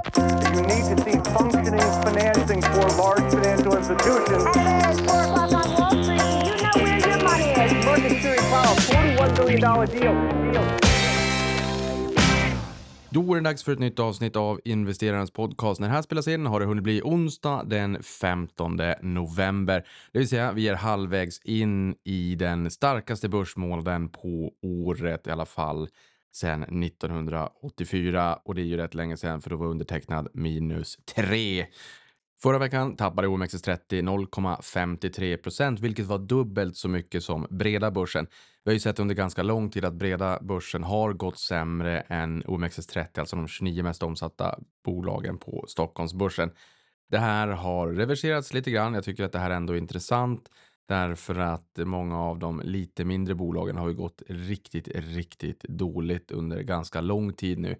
You 0.00 0.62
need 0.62 0.84
to 0.88 0.96
see 1.04 1.18
functioning 1.36 1.80
financing 2.04 2.62
for 2.62 2.88
large 2.96 3.32
financial 3.34 3.76
institutions. 3.76 4.44
At 4.56 4.96
4 4.96 5.22
o'clock 5.22 5.52
on 5.52 5.74
Wall 5.74 5.90
Street, 6.02 6.20
do 6.24 6.50
you 6.50 6.56
know 6.56 6.76
where 6.76 6.98
your 7.08 7.22
money 7.22 7.50
is? 7.64 7.84
Market 7.84 8.22
Series 8.22 8.46
Powell, 8.50 8.76
$41 8.76 9.46
billion 9.46 9.60
deal. 9.60 10.52
deal. 10.52 10.80
Då 13.12 13.32
är 13.32 13.40
det 13.40 13.40
dags 13.48 13.64
för 13.64 13.72
ett 13.72 13.78
nytt 13.78 13.98
avsnitt 13.98 14.36
av 14.36 14.60
Investerarens 14.64 15.30
podcast. 15.30 15.80
När 15.80 15.88
det 15.88 15.94
här 15.94 16.02
spelas 16.02 16.28
in 16.28 16.46
har 16.46 16.60
det 16.60 16.66
hunnit 16.66 16.84
bli 16.84 17.02
onsdag 17.04 17.62
den 17.66 18.02
15 18.02 18.80
november. 19.02 19.84
Det 20.12 20.18
vill 20.18 20.28
säga, 20.28 20.52
vi 20.52 20.68
är 20.68 20.74
halvvägs 20.74 21.40
in 21.44 21.94
i 22.04 22.34
den 22.34 22.70
starkaste 22.70 23.28
börsmånaden 23.28 24.08
på 24.08 24.50
året 24.62 25.26
i 25.26 25.30
alla 25.30 25.46
fall 25.46 25.88
sedan 26.32 26.82
1984 26.84 28.38
och 28.44 28.54
det 28.54 28.62
är 28.62 28.64
ju 28.64 28.76
rätt 28.76 28.94
länge 28.94 29.16
sedan 29.16 29.40
för 29.40 29.50
då 29.50 29.56
var 29.56 29.66
undertecknad 29.66 30.28
minus 30.34 30.98
3. 31.14 31.66
Förra 32.42 32.58
veckan 32.58 32.96
tappade 32.96 33.28
OMXS30 33.28 33.78
0,53 33.88 35.36
procent, 35.36 35.80
vilket 35.80 36.06
var 36.06 36.18
dubbelt 36.18 36.76
så 36.76 36.88
mycket 36.88 37.24
som 37.24 37.46
breda 37.50 37.90
börsen. 37.90 38.26
Vi 38.64 38.70
har 38.70 38.72
ju 38.72 38.80
sett 38.80 38.98
under 38.98 39.14
ganska 39.14 39.42
lång 39.42 39.70
tid 39.70 39.84
att 39.84 39.94
breda 39.94 40.38
börsen 40.42 40.82
har 40.82 41.12
gått 41.12 41.38
sämre 41.38 42.00
än 42.00 42.44
OMXS30, 42.44 43.20
alltså 43.20 43.36
de 43.36 43.48
29 43.48 43.82
mest 43.82 44.02
omsatta 44.02 44.58
bolagen 44.84 45.38
på 45.38 45.64
Stockholmsbörsen. 45.68 46.50
Det 47.10 47.18
här 47.18 47.48
har 47.48 47.88
reverserats 47.88 48.54
lite 48.54 48.70
grann. 48.70 48.94
Jag 48.94 49.04
tycker 49.04 49.24
att 49.24 49.32
det 49.32 49.38
här 49.38 49.50
ändå 49.50 49.72
är 49.72 49.78
intressant 49.78 50.50
därför 50.90 51.38
att 51.38 51.78
många 51.78 52.18
av 52.18 52.38
de 52.38 52.60
lite 52.64 53.04
mindre 53.04 53.34
bolagen 53.34 53.76
har 53.76 53.88
ju 53.88 53.94
gått 53.94 54.22
riktigt, 54.28 54.88
riktigt 54.94 55.62
dåligt 55.62 56.30
under 56.30 56.62
ganska 56.62 57.00
lång 57.00 57.32
tid 57.32 57.58
nu. 57.58 57.76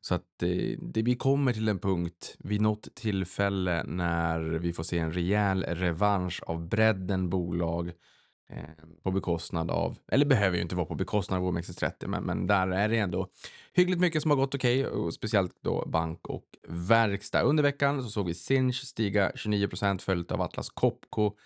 Så 0.00 0.14
att 0.14 0.42
eh, 0.42 0.78
det, 0.78 1.02
vi 1.02 1.14
kommer 1.14 1.52
till 1.52 1.68
en 1.68 1.78
punkt 1.78 2.36
vid 2.38 2.60
något 2.60 2.94
tillfälle 2.94 3.84
när 3.84 4.40
vi 4.40 4.72
får 4.72 4.82
se 4.82 4.98
en 4.98 5.12
rejäl 5.12 5.62
revansch 5.62 6.42
av 6.46 6.68
bredden 6.68 7.30
bolag 7.30 7.92
eh, 8.50 8.84
på 9.02 9.10
bekostnad 9.10 9.70
av, 9.70 9.98
eller 10.12 10.26
behöver 10.26 10.56
ju 10.56 10.62
inte 10.62 10.76
vara 10.76 10.86
på 10.86 10.94
bekostnad 10.94 11.38
av 11.38 11.52
OMXS30, 11.52 12.06
men, 12.06 12.22
men 12.22 12.46
där 12.46 12.68
är 12.68 12.88
det 12.88 12.98
ändå 12.98 13.28
hyggligt 13.72 14.00
mycket 14.00 14.22
som 14.22 14.30
har 14.30 14.38
gått 14.38 14.54
okej 14.54 14.86
okay, 14.86 14.98
och 14.98 15.14
speciellt 15.14 15.56
då 15.62 15.84
bank 15.86 16.26
och 16.28 16.46
verkstad. 16.68 17.42
Under 17.42 17.62
veckan 17.62 18.02
så 18.02 18.08
såg 18.08 18.26
vi 18.26 18.34
Sinch 18.34 18.82
stiga 18.84 19.30
29% 19.30 19.98
följt 19.98 20.32
av 20.32 20.40
Atlas 20.40 20.70
Copco 20.70 21.36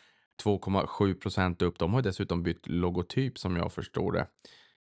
2,7 0.45 1.15
procent 1.15 1.63
upp. 1.63 1.79
De 1.79 1.95
har 1.95 2.03
dessutom 2.03 2.43
bytt 2.43 2.69
logotyp 2.69 3.39
som 3.39 3.57
jag 3.57 3.73
förstår 3.73 4.13
det. 4.13 4.27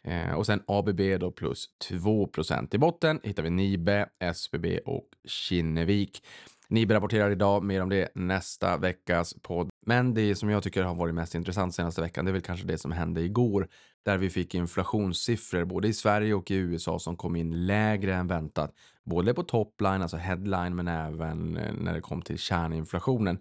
Eh, 0.05 0.33
och 0.33 0.47
sen 0.47 0.63
ABB 0.67 1.01
då 1.21 1.31
plus 1.31 1.69
2 1.89 2.27
procent. 2.27 2.75
I 2.75 2.79
botten 2.79 3.21
hittar 3.23 3.43
vi 3.43 3.51
Nibe, 3.51 4.09
SBB 4.19 4.79
och 4.79 5.09
Kinnevik. 5.25 6.23
Nibe 6.69 6.95
rapporterar 6.95 7.31
idag, 7.31 7.65
mer 7.65 7.83
om 7.83 7.89
det 7.89 8.09
nästa 8.15 8.77
veckas 8.77 9.35
podd. 9.43 9.71
Men 9.87 10.15
det 10.15 10.35
som 10.35 10.51
jag 10.51 10.63
tycker 10.63 10.83
har 10.83 10.95
varit 10.95 11.15
mest 11.15 11.35
intressant 11.35 11.75
senaste 11.75 12.01
veckan, 12.01 12.25
det 12.25 12.31
är 12.31 12.33
väl 12.33 12.43
kanske 12.43 12.67
det 12.67 12.79
som 12.79 12.93
hände 12.93 13.21
igår, 13.21 13.69
där 14.03 14.19
vi 14.19 14.31
fick 14.31 14.55
inflationssiffror 14.55 15.65
både 15.65 15.89
i 15.89 15.93
Sverige 15.93 16.35
och 16.35 16.51
i 16.51 16.55
USA 16.55 16.99
som 16.99 17.17
kom 17.17 17.37
in 17.37 17.67
lägre 17.67 18.15
än 18.15 18.27
väntat. 18.27 18.75
Både 19.05 19.35
på 19.35 19.43
topline, 19.43 20.03
alltså 20.03 20.17
headline, 20.17 20.77
men 20.77 20.89
även 20.89 21.57
eh, 21.57 21.73
när 21.73 21.95
det 21.95 22.01
kom 22.01 22.23
till 22.23 22.39
kärninflationen. 22.39 23.39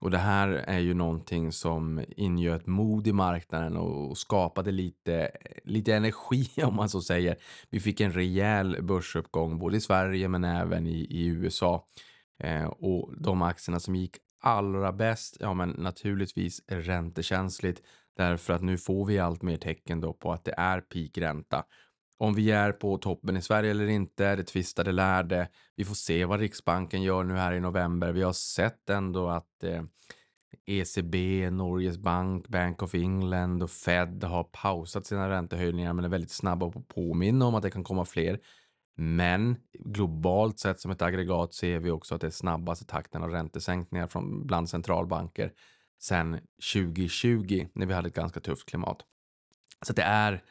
Och 0.00 0.10
det 0.10 0.18
här 0.18 0.48
är 0.48 0.78
ju 0.78 0.94
någonting 0.94 1.52
som 1.52 2.04
ingöt 2.16 2.66
mod 2.66 3.06
i 3.06 3.12
marknaden 3.12 3.76
och 3.76 4.18
skapade 4.18 4.70
lite, 4.70 5.30
lite 5.64 5.94
energi 5.94 6.50
om 6.64 6.76
man 6.76 6.88
så 6.88 7.02
säger. 7.02 7.36
Vi 7.70 7.80
fick 7.80 8.00
en 8.00 8.12
rejäl 8.12 8.82
börsuppgång 8.82 9.58
både 9.58 9.76
i 9.76 9.80
Sverige 9.80 10.28
men 10.28 10.44
även 10.44 10.86
i, 10.86 11.06
i 11.10 11.26
USA. 11.26 11.86
Eh, 12.38 12.64
och 12.64 13.14
de 13.18 13.42
aktierna 13.42 13.80
som 13.80 13.94
gick 13.94 14.16
allra 14.40 14.92
bäst, 14.92 15.36
ja 15.40 15.54
men 15.54 15.70
naturligtvis 15.70 16.60
räntekänsligt 16.68 17.82
därför 18.16 18.52
att 18.52 18.62
nu 18.62 18.78
får 18.78 19.06
vi 19.06 19.18
allt 19.18 19.42
mer 19.42 19.56
tecken 19.56 20.00
då 20.00 20.12
på 20.12 20.32
att 20.32 20.44
det 20.44 20.54
är 20.56 20.80
peakränta. 20.80 21.64
Om 22.18 22.34
vi 22.34 22.50
är 22.50 22.72
på 22.72 22.98
toppen 22.98 23.36
i 23.36 23.42
Sverige 23.42 23.70
eller 23.70 23.86
inte, 23.86 24.36
det 24.36 24.44
tvistade 24.44 24.92
lärde. 24.92 25.48
Vi 25.76 25.84
får 25.84 25.94
se 25.94 26.24
vad 26.24 26.40
Riksbanken 26.40 27.02
gör 27.02 27.24
nu 27.24 27.34
här 27.34 27.52
i 27.52 27.60
november. 27.60 28.12
Vi 28.12 28.22
har 28.22 28.32
sett 28.32 28.90
ändå 28.90 29.28
att 29.28 29.64
eh, 29.64 29.82
ECB, 30.66 31.50
Norges 31.50 31.98
bank, 31.98 32.48
Bank 32.48 32.82
of 32.82 32.94
England 32.94 33.62
och 33.62 33.70
Fed 33.70 34.24
har 34.24 34.44
pausat 34.44 35.06
sina 35.06 35.28
räntehöjningar 35.28 35.92
men 35.92 36.04
är 36.04 36.08
väldigt 36.08 36.30
snabba 36.30 36.70
på 36.70 36.78
att 36.78 36.88
påminna 36.88 37.46
om 37.46 37.54
att 37.54 37.62
det 37.62 37.70
kan 37.70 37.84
komma 37.84 38.04
fler. 38.04 38.40
Men 38.96 39.56
globalt 39.78 40.58
sett 40.58 40.80
som 40.80 40.90
ett 40.90 41.02
aggregat 41.02 41.54
ser 41.54 41.78
vi 41.78 41.90
också 41.90 42.14
att 42.14 42.20
det 42.20 42.26
är 42.26 42.30
snabbaste 42.30 42.84
takten 42.84 43.22
av 43.22 43.30
räntesänkningar 43.30 44.06
från 44.06 44.46
bland 44.46 44.68
centralbanker 44.68 45.52
sedan 46.00 46.38
2020 46.72 47.66
när 47.72 47.86
vi 47.86 47.94
hade 47.94 48.08
ett 48.08 48.14
ganska 48.14 48.40
tufft 48.40 48.68
klimat. 48.68 48.98
Så 49.86 49.92
det 49.92 50.02
är 50.02 50.42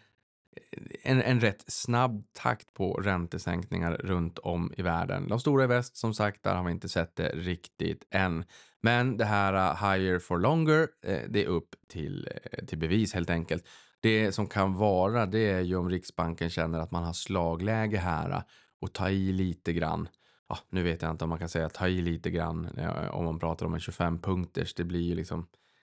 en, 1.03 1.21
en 1.21 1.39
rätt 1.39 1.63
snabb 1.67 2.23
takt 2.33 2.73
på 2.73 2.93
räntesänkningar 2.93 3.91
runt 3.91 4.39
om 4.39 4.73
i 4.77 4.81
världen. 4.81 5.27
De 5.29 5.39
stora 5.39 5.63
i 5.63 5.67
väst, 5.67 5.97
som 5.97 6.13
sagt, 6.13 6.43
där 6.43 6.55
har 6.55 6.63
vi 6.63 6.71
inte 6.71 6.89
sett 6.89 7.15
det 7.15 7.29
riktigt 7.29 8.07
än. 8.11 8.45
Men 8.81 9.17
det 9.17 9.25
här 9.25 9.53
uh, 9.53 9.91
higher 9.91 10.19
for 10.19 10.37
longer, 10.37 10.87
eh, 11.05 11.21
det 11.29 11.43
är 11.43 11.47
upp 11.47 11.75
till, 11.87 12.29
eh, 12.31 12.65
till 12.65 12.77
bevis 12.77 13.13
helt 13.13 13.29
enkelt. 13.29 13.67
Det 14.01 14.31
som 14.31 14.47
kan 14.47 14.73
vara, 14.73 15.25
det 15.25 15.51
är 15.51 15.61
ju 15.61 15.75
om 15.75 15.89
Riksbanken 15.89 16.49
känner 16.49 16.79
att 16.79 16.91
man 16.91 17.03
har 17.03 17.13
slagläge 17.13 17.97
här 17.97 18.29
uh, 18.29 18.41
och 18.81 18.93
ta 18.93 19.09
i 19.09 19.31
lite 19.31 19.73
grann. 19.73 20.07
Ja, 20.49 20.59
nu 20.69 20.83
vet 20.83 21.01
jag 21.01 21.11
inte 21.11 21.23
om 21.23 21.29
man 21.29 21.39
kan 21.39 21.49
säga 21.49 21.69
ta 21.69 21.87
i 21.87 22.01
lite 22.01 22.31
grann 22.31 22.77
eh, 22.77 23.15
om 23.15 23.25
man 23.25 23.39
pratar 23.39 23.65
om 23.65 23.73
en 23.73 23.79
25 23.79 24.19
punkters. 24.19 24.73
Det 24.73 24.83
blir 24.83 25.01
ju 25.01 25.15
liksom 25.15 25.47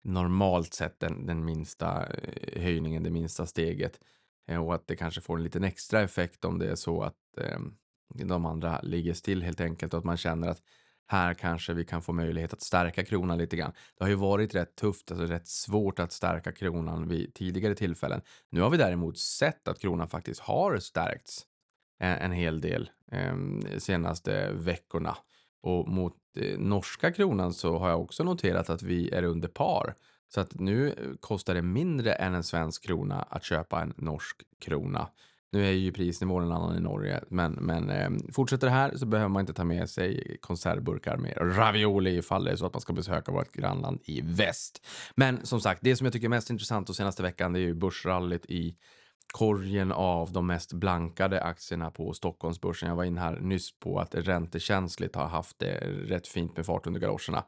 normalt 0.03 0.73
sett 0.73 0.99
den, 0.99 1.25
den 1.25 1.45
minsta 1.45 2.05
eh, 2.05 2.61
höjningen, 2.61 3.03
det 3.03 3.09
minsta 3.09 3.45
steget. 3.45 3.99
Eh, 4.47 4.65
och 4.65 4.75
att 4.75 4.87
det 4.87 4.95
kanske 4.95 5.21
får 5.21 5.37
en 5.37 5.43
liten 5.43 5.63
extra 5.63 6.01
effekt 6.01 6.45
om 6.45 6.59
det 6.59 6.67
är 6.67 6.75
så 6.75 7.03
att 7.03 7.37
eh, 7.37 7.59
de 8.25 8.45
andra 8.45 8.81
ligger 8.81 9.13
still 9.13 9.43
helt 9.43 9.61
enkelt 9.61 9.93
och 9.93 9.97
att 9.97 10.05
man 10.05 10.17
känner 10.17 10.47
att 10.47 10.61
här 11.07 11.33
kanske 11.33 11.73
vi 11.73 11.85
kan 11.85 12.01
få 12.01 12.13
möjlighet 12.13 12.53
att 12.53 12.61
stärka 12.61 13.05
kronan 13.05 13.37
lite 13.37 13.55
grann. 13.55 13.71
Det 13.97 14.03
har 14.03 14.09
ju 14.09 14.15
varit 14.15 14.55
rätt 14.55 14.75
tufft, 14.75 15.11
alltså 15.11 15.25
rätt 15.25 15.47
svårt 15.47 15.99
att 15.99 16.11
stärka 16.11 16.51
kronan 16.51 17.07
vid 17.07 17.33
tidigare 17.33 17.75
tillfällen. 17.75 18.21
Nu 18.49 18.61
har 18.61 18.69
vi 18.69 18.77
däremot 18.77 19.17
sett 19.17 19.67
att 19.67 19.79
kronan 19.79 20.09
faktiskt 20.09 20.39
har 20.39 20.79
stärkts 20.79 21.45
en, 21.99 22.17
en 22.17 22.31
hel 22.31 22.61
del 22.61 22.89
eh, 23.11 23.35
senaste 23.77 24.51
veckorna. 24.53 25.17
Och 25.61 25.87
mot 25.87 26.15
eh, 26.37 26.59
norska 26.59 27.11
kronan 27.11 27.53
så 27.53 27.77
har 27.77 27.89
jag 27.89 28.01
också 28.01 28.23
noterat 28.23 28.69
att 28.69 28.83
vi 28.83 29.09
är 29.09 29.23
under 29.23 29.47
par. 29.47 29.95
Så 30.29 30.41
att 30.41 30.59
nu 30.59 30.89
eh, 30.89 30.95
kostar 31.19 31.53
det 31.53 31.61
mindre 31.61 32.13
än 32.13 32.33
en 32.33 32.43
svensk 32.43 32.83
krona 32.83 33.21
att 33.21 33.43
köpa 33.43 33.81
en 33.81 33.93
norsk 33.97 34.41
krona. 34.59 35.07
Nu 35.51 35.65
är 35.67 35.71
ju 35.71 35.91
prisnivån 35.91 36.43
en 36.43 36.51
annan 36.51 36.77
i 36.77 36.79
Norge, 36.79 37.23
men, 37.27 37.51
men 37.51 37.89
eh, 37.89 38.09
fortsätter 38.31 38.67
det 38.67 38.73
här 38.73 38.95
så 38.95 39.05
behöver 39.05 39.29
man 39.29 39.39
inte 39.39 39.53
ta 39.53 39.63
med 39.63 39.89
sig 39.89 40.37
konservburkar 40.41 41.17
med 41.17 41.33
ravioli 41.57 42.17
ifall 42.17 42.43
det 42.43 42.51
är 42.51 42.55
så 42.55 42.65
att 42.65 42.73
man 42.73 42.81
ska 42.81 42.93
besöka 42.93 43.31
vårt 43.31 43.51
grannland 43.51 43.99
i 44.03 44.21
väst. 44.21 44.87
Men 45.15 45.45
som 45.45 45.61
sagt, 45.61 45.81
det 45.83 45.95
som 45.95 46.05
jag 46.05 46.13
tycker 46.13 46.27
är 46.27 46.29
mest 46.29 46.49
intressant 46.49 46.89
och 46.89 46.95
senaste 46.95 47.23
veckan, 47.23 47.53
det 47.53 47.59
är 47.59 47.61
ju 47.61 47.73
börsrallyt 47.73 48.45
i 48.45 48.75
korgen 49.33 49.91
av 49.91 50.31
de 50.31 50.47
mest 50.47 50.73
blankade 50.73 51.41
aktierna 51.41 51.91
på 51.91 52.13
Stockholmsbörsen. 52.13 52.89
Jag 52.89 52.95
var 52.95 53.03
in 53.03 53.17
här 53.17 53.39
nyss 53.39 53.79
på 53.79 53.99
att 53.99 54.15
räntekänsligt 54.15 55.15
har 55.15 55.27
haft 55.27 55.59
det 55.59 55.77
rätt 55.87 56.27
fint 56.27 56.57
med 56.57 56.65
fart 56.65 56.87
under 56.87 56.99
galoscherna. 56.99 57.43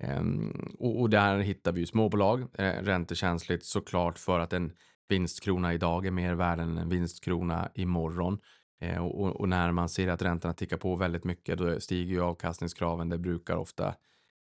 Ehm, 0.00 0.50
och, 0.78 1.00
och, 1.00 1.10
där 1.10 1.38
hittar 1.38 1.72
vi 1.72 1.80
ju 1.80 1.86
småbolag, 1.86 2.40
eh, 2.58 2.82
räntekänsligt 2.82 3.64
såklart 3.64 4.18
för 4.18 4.40
att 4.40 4.52
en 4.52 4.72
vinstkrona 5.08 5.74
idag 5.74 6.06
är 6.06 6.10
mer 6.10 6.34
värd 6.34 6.60
än 6.60 6.78
en 6.78 6.88
vinstkrona 6.88 7.70
imorgon. 7.74 8.38
Eh, 8.80 9.06
och, 9.06 9.40
och, 9.40 9.48
när 9.48 9.72
man 9.72 9.88
ser 9.88 10.08
att 10.08 10.22
räntorna 10.22 10.54
tickar 10.54 10.76
på 10.76 10.96
väldigt 10.96 11.24
mycket 11.24 11.58
då 11.58 11.80
stiger 11.80 12.12
ju 12.12 12.22
avkastningskraven. 12.22 13.08
Det 13.08 13.18
brukar 13.18 13.56
ofta 13.56 13.94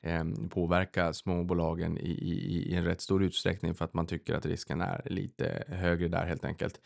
eh, 0.03 0.25
påverka 0.50 1.12
småbolagen 1.12 1.99
i, 1.99 2.11
i, 2.11 2.73
i 2.73 2.75
en 2.75 2.85
rätt 2.85 3.00
stor 3.00 3.23
utsträckning 3.23 3.75
för 3.75 3.85
att 3.85 3.94
man 3.94 4.06
tycker 4.06 4.35
att 4.35 4.47
risken 4.47 4.81
är 4.81 5.02
lite 5.05 5.64
högre 5.69 6.09
där 6.09 6.26
helt 6.26 6.44
enkelt. 6.44 6.81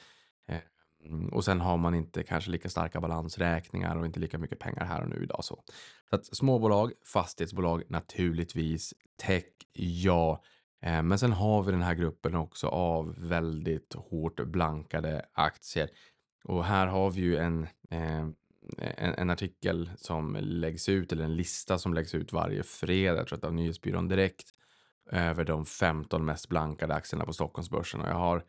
Mm, 1.04 1.28
och 1.28 1.44
sen 1.44 1.60
har 1.60 1.76
man 1.76 1.94
inte 1.94 2.22
kanske 2.22 2.50
lika 2.50 2.68
starka 2.68 3.00
balansräkningar 3.00 3.96
och 3.96 4.06
inte 4.06 4.20
lika 4.20 4.38
mycket 4.38 4.58
pengar 4.58 4.84
här 4.84 5.02
och 5.02 5.08
nu 5.08 5.22
idag. 5.22 5.44
Så, 5.44 5.62
så 6.10 6.16
att 6.16 6.26
småbolag, 6.26 6.92
fastighetsbolag 7.04 7.82
naturligtvis, 7.88 8.94
tech, 9.16 9.44
ja. 9.72 10.42
Eh, 10.82 11.02
men 11.02 11.18
sen 11.18 11.32
har 11.32 11.62
vi 11.62 11.72
den 11.72 11.82
här 11.82 11.94
gruppen 11.94 12.34
också 12.34 12.66
av 12.66 13.14
väldigt 13.18 13.94
hårt 13.94 14.40
blankade 14.46 15.26
aktier. 15.32 15.88
Och 16.44 16.64
här 16.64 16.86
har 16.86 17.10
vi 17.10 17.20
ju 17.20 17.36
en, 17.36 17.62
eh, 17.90 18.20
en, 18.78 19.14
en, 19.16 19.30
artikel 19.30 19.90
som 19.96 20.36
läggs 20.40 20.88
ut, 20.88 21.12
eller 21.12 21.24
en 21.24 21.36
lista 21.36 21.78
som 21.78 21.94
läggs 21.94 22.14
ut 22.14 22.32
varje 22.32 22.62
fredag, 22.62 23.16
jag 23.16 23.26
tror 23.26 23.38
att 23.38 23.44
av 23.44 23.54
Nyhetsbyrån 23.54 24.08
Direkt, 24.08 24.52
över 25.12 25.44
de 25.44 25.66
15 25.66 26.24
mest 26.24 26.48
blankade 26.48 26.94
aktierna 26.94 27.24
på 27.24 27.32
Stockholmsbörsen. 27.32 28.00
Och 28.00 28.08
jag 28.08 28.14
har 28.14 28.44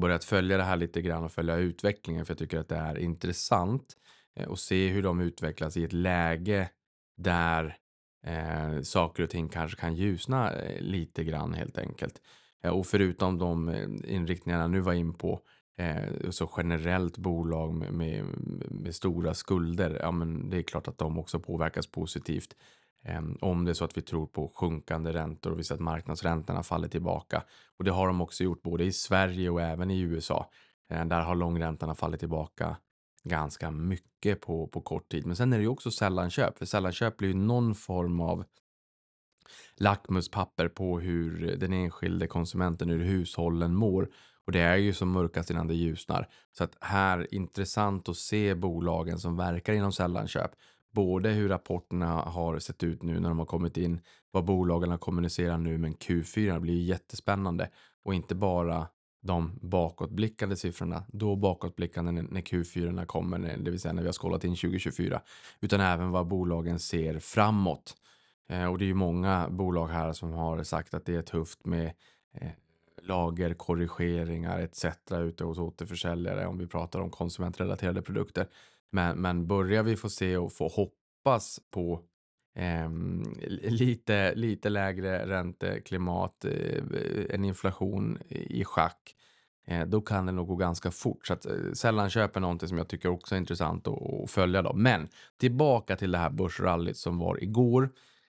börjat 0.00 0.24
följa 0.24 0.56
det 0.56 0.62
här 0.62 0.76
lite 0.76 1.02
grann 1.02 1.24
och 1.24 1.32
följa 1.32 1.56
utvecklingen 1.56 2.26
för 2.26 2.32
jag 2.32 2.38
tycker 2.38 2.58
att 2.58 2.68
det 2.68 2.76
är 2.76 2.98
intressant. 2.98 3.96
Eh, 4.36 4.48
och 4.48 4.58
se 4.58 4.88
hur 4.88 5.02
de 5.02 5.20
utvecklas 5.20 5.76
i 5.76 5.84
ett 5.84 5.92
läge 5.92 6.70
där 7.16 7.76
eh, 8.26 8.82
saker 8.82 9.22
och 9.22 9.30
ting 9.30 9.48
kanske 9.48 9.80
kan 9.80 9.94
ljusna 9.94 10.52
eh, 10.52 10.80
lite 10.80 11.24
grann 11.24 11.54
helt 11.54 11.78
enkelt. 11.78 12.20
Eh, 12.62 12.70
och 12.70 12.86
förutom 12.86 13.38
de 13.38 13.70
inriktningarna 14.04 14.66
nu 14.66 14.80
var 14.80 14.92
in 14.92 15.14
på 15.14 15.40
eh, 15.78 16.30
så 16.30 16.50
generellt 16.56 17.18
bolag 17.18 17.74
med, 17.74 17.92
med, 17.92 18.24
med, 18.70 18.94
stora 18.94 19.34
skulder, 19.34 19.98
ja 20.00 20.10
men 20.10 20.50
det 20.50 20.58
är 20.58 20.62
klart 20.62 20.88
att 20.88 20.98
de 20.98 21.18
också 21.18 21.40
påverkas 21.40 21.86
positivt. 21.86 22.56
Ehm, 23.04 23.38
om 23.40 23.64
det 23.64 23.70
är 23.70 23.74
så 23.74 23.84
att 23.84 23.96
vi 23.96 24.02
tror 24.02 24.26
på 24.26 24.52
sjunkande 24.54 25.12
räntor 25.12 25.50
och 25.50 25.58
vi 25.58 25.64
ser 25.64 25.74
att 25.74 25.80
marknadsräntorna 25.80 26.62
faller 26.62 26.88
tillbaka. 26.88 27.42
Och 27.78 27.84
det 27.84 27.90
har 27.90 28.06
de 28.06 28.20
också 28.20 28.44
gjort 28.44 28.62
både 28.62 28.84
i 28.84 28.92
Sverige 28.92 29.50
och 29.50 29.60
även 29.60 29.90
i 29.90 30.00
USA. 30.00 30.50
Ehm, 30.88 31.08
där 31.08 31.20
har 31.20 31.34
långräntorna 31.34 31.94
fallit 31.94 32.20
tillbaka 32.20 32.76
ganska 33.24 33.70
mycket 33.70 34.40
på, 34.40 34.66
på 34.66 34.80
kort 34.80 35.08
tid. 35.08 35.26
Men 35.26 35.36
sen 35.36 35.52
är 35.52 35.56
det 35.56 35.62
ju 35.62 35.68
också 35.68 35.90
sällanköp, 35.90 36.58
för 36.58 36.66
sällanköp 36.66 37.16
blir 37.16 37.28
ju 37.28 37.34
någon 37.34 37.74
form 37.74 38.20
av 38.20 38.44
lackmuspapper 39.76 40.68
på 40.68 41.00
hur 41.00 41.56
den 41.56 41.72
enskilde 41.72 42.26
konsumenten, 42.26 42.88
hur 42.88 43.04
hushållen 43.04 43.74
mår. 43.74 44.10
Och 44.46 44.52
det 44.52 44.60
är 44.60 44.76
ju 44.76 44.92
som 44.92 45.10
mörkast 45.10 45.50
innan 45.50 45.68
det 45.68 45.74
ljusnar. 45.74 46.28
Så 46.52 46.64
att 46.64 46.76
här, 46.80 47.34
intressant 47.34 48.08
att 48.08 48.16
se 48.16 48.54
bolagen 48.54 49.18
som 49.18 49.36
verkar 49.36 49.72
inom 49.72 49.92
sällanköp. 49.92 50.50
Både 50.92 51.28
hur 51.28 51.48
rapporterna 51.48 52.06
har 52.06 52.58
sett 52.58 52.82
ut 52.82 53.02
nu 53.02 53.20
när 53.20 53.28
de 53.28 53.38
har 53.38 53.46
kommit 53.46 53.76
in, 53.76 54.00
vad 54.30 54.44
bolagen 54.44 54.90
har 54.90 54.98
kommunicerat 54.98 55.60
nu, 55.60 55.78
men 55.78 55.94
Q4 55.94 56.60
blir 56.60 56.82
jättespännande. 56.82 57.70
Och 58.04 58.14
inte 58.14 58.34
bara 58.34 58.86
de 59.20 59.58
bakåtblickande 59.62 60.56
siffrorna, 60.56 61.04
då 61.08 61.36
bakåtblickande 61.36 62.12
när, 62.12 62.40
Q4 62.40 63.06
kommer, 63.06 63.56
det 63.56 63.70
vill 63.70 63.80
säga 63.80 63.92
när 63.92 64.02
vi 64.02 64.08
har 64.08 64.12
skålat 64.12 64.44
in 64.44 64.56
2024, 64.56 65.22
utan 65.60 65.80
även 65.80 66.10
vad 66.10 66.26
bolagen 66.26 66.78
ser 66.78 67.18
framåt. 67.18 67.96
Eh, 68.48 68.66
och 68.66 68.78
det 68.78 68.84
är 68.84 68.86
ju 68.86 68.94
många 68.94 69.48
bolag 69.50 69.86
här 69.86 70.12
som 70.12 70.32
har 70.32 70.62
sagt 70.62 70.94
att 70.94 71.04
det 71.04 71.14
är 71.14 71.22
tufft 71.22 71.66
med 71.66 71.92
eh, 72.32 72.50
lagerkorrigeringar 73.02 74.58
etc. 74.58 74.84
ute 75.10 75.44
hos 75.44 75.58
återförsäljare 75.58 76.46
om 76.46 76.58
vi 76.58 76.66
pratar 76.66 77.00
om 77.00 77.10
konsumentrelaterade 77.10 78.02
produkter. 78.02 78.46
Men, 78.92 79.20
men 79.20 79.46
börjar 79.46 79.82
vi 79.82 79.96
få 79.96 80.08
se 80.08 80.36
och 80.36 80.52
få 80.52 80.68
hoppas 80.68 81.60
på 81.70 82.00
eh, 82.56 82.90
lite, 83.70 84.34
lite 84.34 84.68
lägre 84.68 85.26
ränteklimat, 85.26 86.44
eh, 86.44 86.52
eh 86.52 87.34
en 87.34 87.44
inflation 87.44 88.18
i 88.28 88.64
schack, 88.64 89.14
eh, 89.66 89.86
då 89.86 90.00
kan 90.00 90.26
det 90.26 90.32
nog 90.32 90.48
gå 90.48 90.56
ganska 90.56 90.90
fort. 90.90 91.26
Så 91.26 91.32
att 91.32 91.46
eh, 91.46 91.72
sällanköp 91.72 92.34
någonting 92.34 92.68
som 92.68 92.78
jag 92.78 92.88
tycker 92.88 93.08
också 93.08 93.34
är 93.34 93.38
intressant 93.38 93.88
att, 93.88 94.22
att 94.24 94.30
följa. 94.30 94.62
Då. 94.62 94.72
Men 94.72 95.08
tillbaka 95.36 95.96
till 95.96 96.12
det 96.12 96.18
här 96.18 96.30
börsrallyt 96.30 96.96
som 96.96 97.18
var 97.18 97.42
igår. 97.42 97.90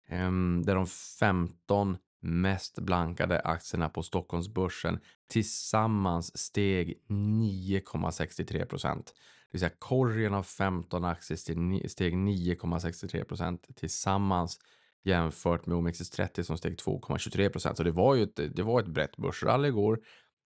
Ehm, 0.09 0.63
där 0.67 0.75
de 0.75 0.87
15 1.21 1.97
mest 2.21 2.79
blankade 2.79 3.41
aktierna 3.41 3.89
på 3.89 4.03
Stockholmsbörsen 4.03 4.99
tillsammans 5.29 6.39
steg 6.39 6.99
9,63 7.09 8.65
procent. 8.65 9.15
Det 9.51 9.55
vill 9.55 9.61
säga 9.61 9.73
korgen 9.79 10.35
av 10.35 10.43
15 10.43 11.05
aktier 11.05 11.37
steg 11.89 12.15
9,63 12.15 13.25
procent 13.25 13.67
tillsammans 13.77 14.59
jämfört 15.05 15.67
med 15.67 15.77
OMXS30 15.77 16.43
som 16.43 16.59
steg 16.59 16.77
2,23 16.77 17.49
procent. 17.49 17.77
Så 17.77 17.83
det 17.83 17.91
var 17.91 18.15
ju 18.15 18.23
ett, 18.23 18.57
det 18.57 18.63
var 18.63 18.81
ett 18.81 18.87
brett 18.87 19.17
börsrally 19.17 19.69
igår, 19.69 20.01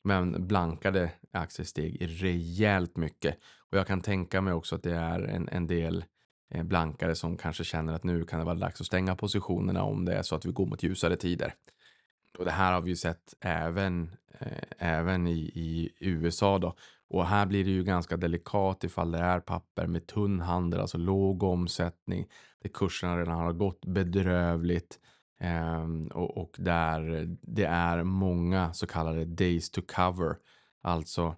men 0.04 0.48
blankade 0.48 1.12
aktier 1.32 1.66
steg 1.66 1.98
rejält 2.24 2.98
mycket. 2.98 3.38
Och 3.72 3.78
jag 3.78 3.88
kan 3.88 4.02
tänka 4.02 4.42
mig 4.42 4.54
också 4.54 4.76
att 4.76 4.84
det 4.84 4.96
är 4.96 5.20
en, 5.20 5.50
en 5.50 5.68
del 5.68 6.06
eh, 6.54 6.64
blankare 6.64 7.16
som 7.16 7.38
kanske 7.38 7.64
känner 7.64 7.94
att 7.94 8.04
nu 8.04 8.26
kan 8.26 8.40
det 8.40 8.46
vara 8.46 8.56
dags 8.56 8.82
att 8.82 8.88
stänga 8.88 9.16
positionerna 9.16 9.84
om 9.84 10.06
det 10.06 10.14
är 10.14 10.22
så 10.22 10.36
att 10.36 10.46
vi 10.46 10.52
går 10.52 10.66
mot 10.66 10.84
ljusare 10.84 11.16
tider. 11.16 11.54
Och 12.38 12.46
det 12.46 12.52
här 12.52 12.74
har 12.74 12.82
vi 12.82 12.90
ju 12.90 12.96
sett 12.96 13.34
även, 13.40 14.12
eh, 14.40 14.64
även 14.78 15.28
i, 15.28 15.40
i 15.40 15.92
USA 16.00 16.58
då. 16.58 16.76
Och 17.12 17.26
här 17.26 17.46
blir 17.46 17.64
det 17.64 17.72
ju 17.72 17.84
ganska 17.84 18.18
delikat 18.18 18.84
ifall 18.84 19.12
det 19.12 19.20
är 19.20 19.40
papper 19.40 19.88
med 19.88 20.08
tunn 20.08 20.40
handel, 20.40 20.80
alltså 20.80 20.98
låg 20.98 21.44
omsättning, 21.44 22.28
där 22.62 22.70
kurserna 22.70 23.18
redan 23.18 23.40
har 23.40 23.54
gått 23.54 23.86
bedrövligt 23.86 25.00
eh, 25.40 25.84
och, 26.14 26.38
och 26.38 26.56
där 26.60 27.28
det 27.42 27.64
är 27.64 28.04
många 28.04 28.74
så 28.74 28.88
kallade 28.88 29.26
days 29.26 29.70
to 29.70 29.82
cover, 29.96 30.36
alltså 30.82 31.36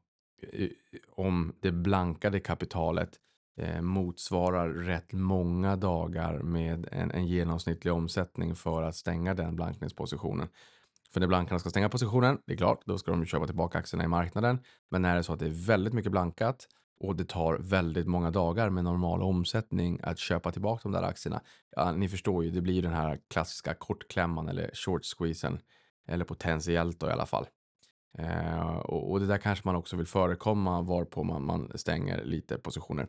eh, 0.52 0.70
om 1.12 1.54
det 1.60 1.72
blankade 1.72 2.40
kapitalet 2.40 3.20
eh, 3.58 3.82
motsvarar 3.82 4.70
rätt 4.70 5.14
många 5.14 5.76
dagar 5.76 6.40
med 6.40 6.88
en, 6.92 7.12
en 7.12 7.28
genomsnittlig 7.28 7.94
omsättning 7.94 8.56
för 8.56 8.84
att 8.84 8.96
stänga 8.96 9.34
den 9.34 9.56
blankningspositionen. 9.56 10.48
För 11.14 11.20
när 11.20 11.28
blankarna 11.28 11.60
ska 11.60 11.70
stänga 11.70 11.90
positionen, 11.90 12.40
det 12.46 12.54
är 12.54 12.58
klart, 12.58 12.82
då 12.86 12.98
ska 12.98 13.12
de 13.12 13.26
köpa 13.26 13.46
tillbaka 13.46 13.78
aktierna 13.78 14.04
i 14.04 14.08
marknaden. 14.08 14.60
Men 14.92 15.02
när 15.02 15.14
det 15.14 15.20
är 15.20 15.24
så 15.24 15.34
att 15.34 15.40
det 15.40 15.46
är 15.46 15.66
väldigt 15.68 15.94
mycket 15.94 16.12
blankat 16.12 16.68
och 17.00 17.16
det 17.16 17.26
tar 17.26 17.58
väldigt 17.58 18.08
många 18.08 18.32
dagar 18.32 18.70
med 18.70 18.84
normal 18.84 19.22
omsättning 19.22 20.00
att 20.04 20.20
köpa 20.20 20.52
tillbaka 20.52 20.82
de 20.84 20.92
där 20.92 21.04
aktierna. 21.04 21.42
Ja, 21.76 21.92
ni 21.92 22.10
förstår 22.10 22.44
ju, 22.44 22.52
det 22.52 22.62
blir 22.62 22.82
den 22.82 22.94
här 22.94 23.20
klassiska 23.30 23.74
kortklämman 23.74 24.50
eller 24.50 24.72
short 24.74 25.06
squeezen. 25.06 25.60
Eller 26.08 26.26
potentiellt 26.26 27.00
då 27.00 27.08
i 27.08 27.12
alla 27.12 27.26
fall. 27.26 27.48
Eh, 28.18 28.76
och, 28.76 29.12
och, 29.12 29.20
det 29.20 29.26
där 29.26 29.38
kanske 29.38 29.68
man 29.68 29.76
också 29.76 29.96
vill 29.96 30.06
förekomma 30.06 30.82
varpå 30.82 31.24
man, 31.24 31.46
man 31.46 31.72
stänger 31.76 32.24
lite 32.24 32.58
positioner. 32.58 33.08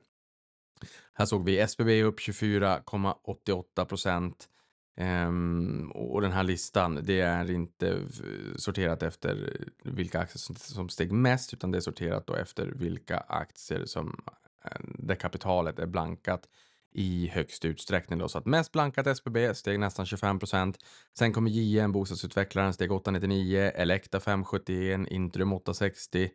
Här 1.14 1.26
såg 1.26 1.44
vi 1.44 1.58
SBB 1.58 2.02
upp 2.02 2.18
24,88 2.18 3.84
procent. 3.84 4.48
Um, 4.96 5.90
och 5.90 6.20
den 6.20 6.32
här 6.32 6.42
listan, 6.42 7.00
det 7.02 7.20
är 7.20 7.50
inte 7.50 7.98
sorterat 8.56 9.02
efter 9.02 9.64
vilka 9.84 10.18
aktier 10.18 10.38
som, 10.38 10.54
som 10.54 10.88
steg 10.88 11.12
mest, 11.12 11.54
utan 11.54 11.70
det 11.70 11.78
är 11.78 11.80
sorterat 11.80 12.26
då 12.26 12.34
efter 12.34 12.66
vilka 12.66 13.18
aktier 13.18 13.84
som 13.86 14.20
eh, 14.64 14.80
där 14.98 15.14
kapitalet 15.14 15.78
är 15.78 15.86
blankat 15.86 16.48
i 16.94 17.28
högst 17.32 17.64
utsträckning. 17.64 18.18
Då. 18.18 18.28
Så 18.28 18.38
att 18.38 18.46
mest 18.46 18.72
blankat 18.72 19.06
SBB 19.06 19.54
steg 19.54 19.80
nästan 19.80 20.06
25 20.06 20.38
procent. 20.38 20.78
Sen 21.18 21.32
kommer 21.32 21.50
JM, 21.50 21.92
bostadsutvecklaren, 21.92 22.72
steg 22.72 22.92
899, 22.92 23.72
Elekta 23.74 24.20
571, 24.20 25.00
Intrum 25.08 25.52
860. 25.52 26.30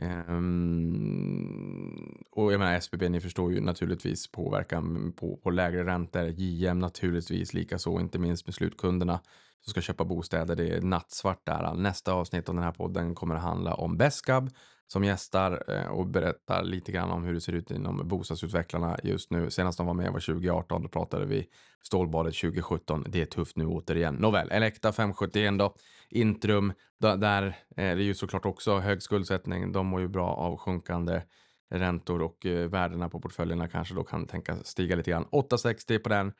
Um, 0.00 1.88
och 2.30 2.52
jag 2.52 2.58
menar 2.58 2.74
SBB, 2.74 3.08
ni 3.08 3.20
förstår 3.20 3.52
ju 3.52 3.60
naturligtvis 3.60 4.26
påverkan 4.26 5.12
på, 5.16 5.36
på 5.36 5.50
lägre 5.50 5.84
räntor. 5.86 6.22
JM 6.22 6.78
naturligtvis 6.78 7.54
likaså, 7.54 8.00
inte 8.00 8.18
minst 8.18 8.46
med 8.46 8.54
slutkunderna 8.54 9.20
som 9.60 9.70
ska 9.70 9.80
köpa 9.80 10.04
bostäder. 10.04 10.56
Det 10.56 10.68
är 10.68 10.80
nattsvart 10.80 11.46
där. 11.46 11.74
Nästa 11.74 12.12
avsnitt 12.12 12.48
av 12.48 12.54
den 12.54 12.64
här 12.64 12.72
podden 12.72 13.14
kommer 13.14 13.34
att 13.34 13.42
handla 13.42 13.74
om 13.74 13.96
Beskab 13.96 14.50
som 14.86 15.04
gästar 15.04 15.64
eh, 15.68 15.90
och 15.90 16.06
berättar 16.06 16.62
lite 16.62 16.92
grann 16.92 17.10
om 17.10 17.24
hur 17.24 17.34
det 17.34 17.40
ser 17.40 17.52
ut 17.52 17.70
inom 17.70 18.08
bostadsutvecklarna 18.08 18.98
just 19.02 19.30
nu. 19.30 19.50
Senast 19.50 19.78
de 19.78 19.86
var 19.86 19.94
med 19.94 20.12
var 20.12 20.20
2018, 20.20 20.82
då 20.82 20.88
pratade 20.88 21.26
vi 21.26 21.46
stålbadet 21.82 22.34
2017. 22.34 23.04
Det 23.08 23.20
är 23.20 23.26
tufft 23.26 23.56
nu 23.56 23.66
återigen. 23.66 24.14
Nåväl, 24.14 24.48
Elekta 24.50 24.92
571 24.92 25.58
då. 25.58 25.74
Intrum, 26.08 26.72
där 26.98 27.56
är 27.76 27.96
det 27.96 28.02
ju 28.02 28.14
såklart 28.14 28.46
också 28.46 28.78
hög 28.78 29.02
skuldsättning. 29.02 29.72
De 29.72 29.86
mår 29.86 30.00
ju 30.00 30.08
bra 30.08 30.28
av 30.28 30.56
sjunkande 30.56 31.22
räntor 31.70 32.22
och 32.22 32.46
eh, 32.46 32.68
värdena 32.68 33.08
på 33.08 33.20
portföljerna 33.20 33.68
kanske 33.68 33.94
då 33.94 34.04
kan 34.04 34.26
tänka 34.26 34.56
stiga 34.64 34.96
lite 34.96 35.10
grann. 35.10 35.26
860 35.30 35.98
på 35.98 36.08
den. 36.08 36.32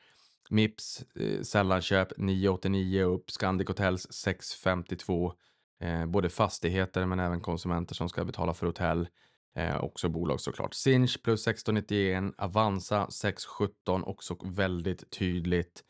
Mips, 0.49 1.05
eh, 1.15 1.41
sällanköp 1.41 2.17
989 2.17 3.03
upp, 3.03 3.31
Scandic 3.31 3.67
Hotels 3.67 4.07
652. 4.11 5.33
Eh, 5.81 6.05
både 6.05 6.29
fastigheter 6.29 7.05
men 7.05 7.19
även 7.19 7.41
konsumenter 7.41 7.95
som 7.95 8.09
ska 8.09 8.25
betala 8.25 8.53
för 8.53 8.65
hotell. 8.65 9.07
Eh, 9.55 9.83
också 9.83 10.09
bolag 10.09 10.41
såklart. 10.41 10.73
Sinch 10.73 11.23
plus 11.23 11.47
1691, 11.47 12.33
Avanza 12.37 13.11
617 13.11 14.03
också 14.03 14.37
väldigt 14.43 15.11
tydligt. 15.11 15.83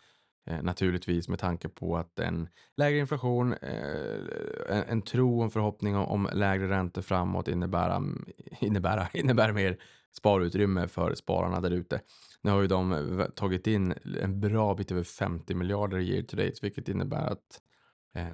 Eh, 0.50 0.62
naturligtvis 0.62 1.30
med 1.30 1.40
tanke 1.40 1.70
på 1.70 1.98
att 1.98 2.20
en 2.20 2.48
lägre 2.78 3.00
inflation, 3.00 3.54
eh, 3.54 4.20
en, 4.70 4.84
en, 4.88 5.02
tro 5.02 5.38
och 5.38 5.44
en 5.44 5.52
förhoppning 5.52 5.96
om, 5.96 6.06
om 6.06 6.30
lägre 6.34 6.70
räntor 6.70 7.02
framåt 7.02 7.48
innebär, 7.48 8.02
innebär, 8.60 9.10
innebär 9.14 9.52
mer 9.52 9.78
sparutrymme 10.18 10.88
för 10.88 11.16
spararna 11.16 11.62
där 11.62 11.72
ute. 11.72 12.02
Nu 12.42 12.52
har 12.52 12.62
ju 12.62 12.68
de 12.68 12.92
eh, 12.92 13.26
tagit 13.26 13.68
in 13.68 13.94
en 14.22 14.40
bra 14.40 14.76
bit 14.76 14.92
över 14.92 15.04
50 15.04 15.54
miljarder 15.54 16.00
year 16.00 16.24
to 16.24 16.38
date, 16.38 16.56
vilket 16.62 16.90
innebär 16.90 17.32
att 17.32 17.62
eh, 18.16 18.28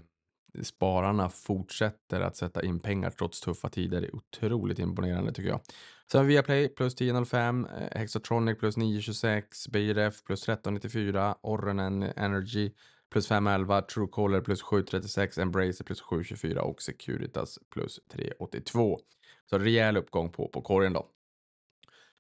spararna 0.64 1.30
fortsätter 1.30 2.22
att 2.22 2.38
sätta 2.38 2.64
in 2.64 2.80
pengar 2.80 3.10
trots 3.10 3.42
tuffa 3.42 3.70
tider. 3.70 4.02
Det 4.02 4.08
är 4.08 4.16
otroligt 4.16 4.80
imponerande 4.80 5.34
tycker 5.34 5.50
jag. 5.50 5.62
Sen 6.12 6.20
har 6.20 6.26
vi 6.26 6.34
Viaplay 6.34 6.68
plus 6.68 6.96
10,05, 6.96 7.68
eh, 7.82 8.00
Hexatronic 8.00 8.60
plus 8.60 8.78
9,26, 8.78 9.70
BRF 9.70 10.24
plus 10.24 10.48
13,94, 10.48 11.36
Orrenen 11.42 12.04
Energy 12.04 12.72
plus 13.12 13.32
5,11, 13.32 13.82
Truecaller 13.82 14.42
plus 14.42 14.64
7,36, 14.64 15.42
Embracer 15.42 15.84
plus 15.84 16.02
7,24 16.02 16.58
och 16.58 16.82
Securitas 16.82 17.60
plus 17.74 18.00
3,82. 18.14 18.98
Så 19.50 19.58
rejäl 19.58 19.98
uppgång 19.98 20.32
på, 20.32 20.48
på 20.48 20.62
korgen 20.62 20.94
då. 20.94 21.08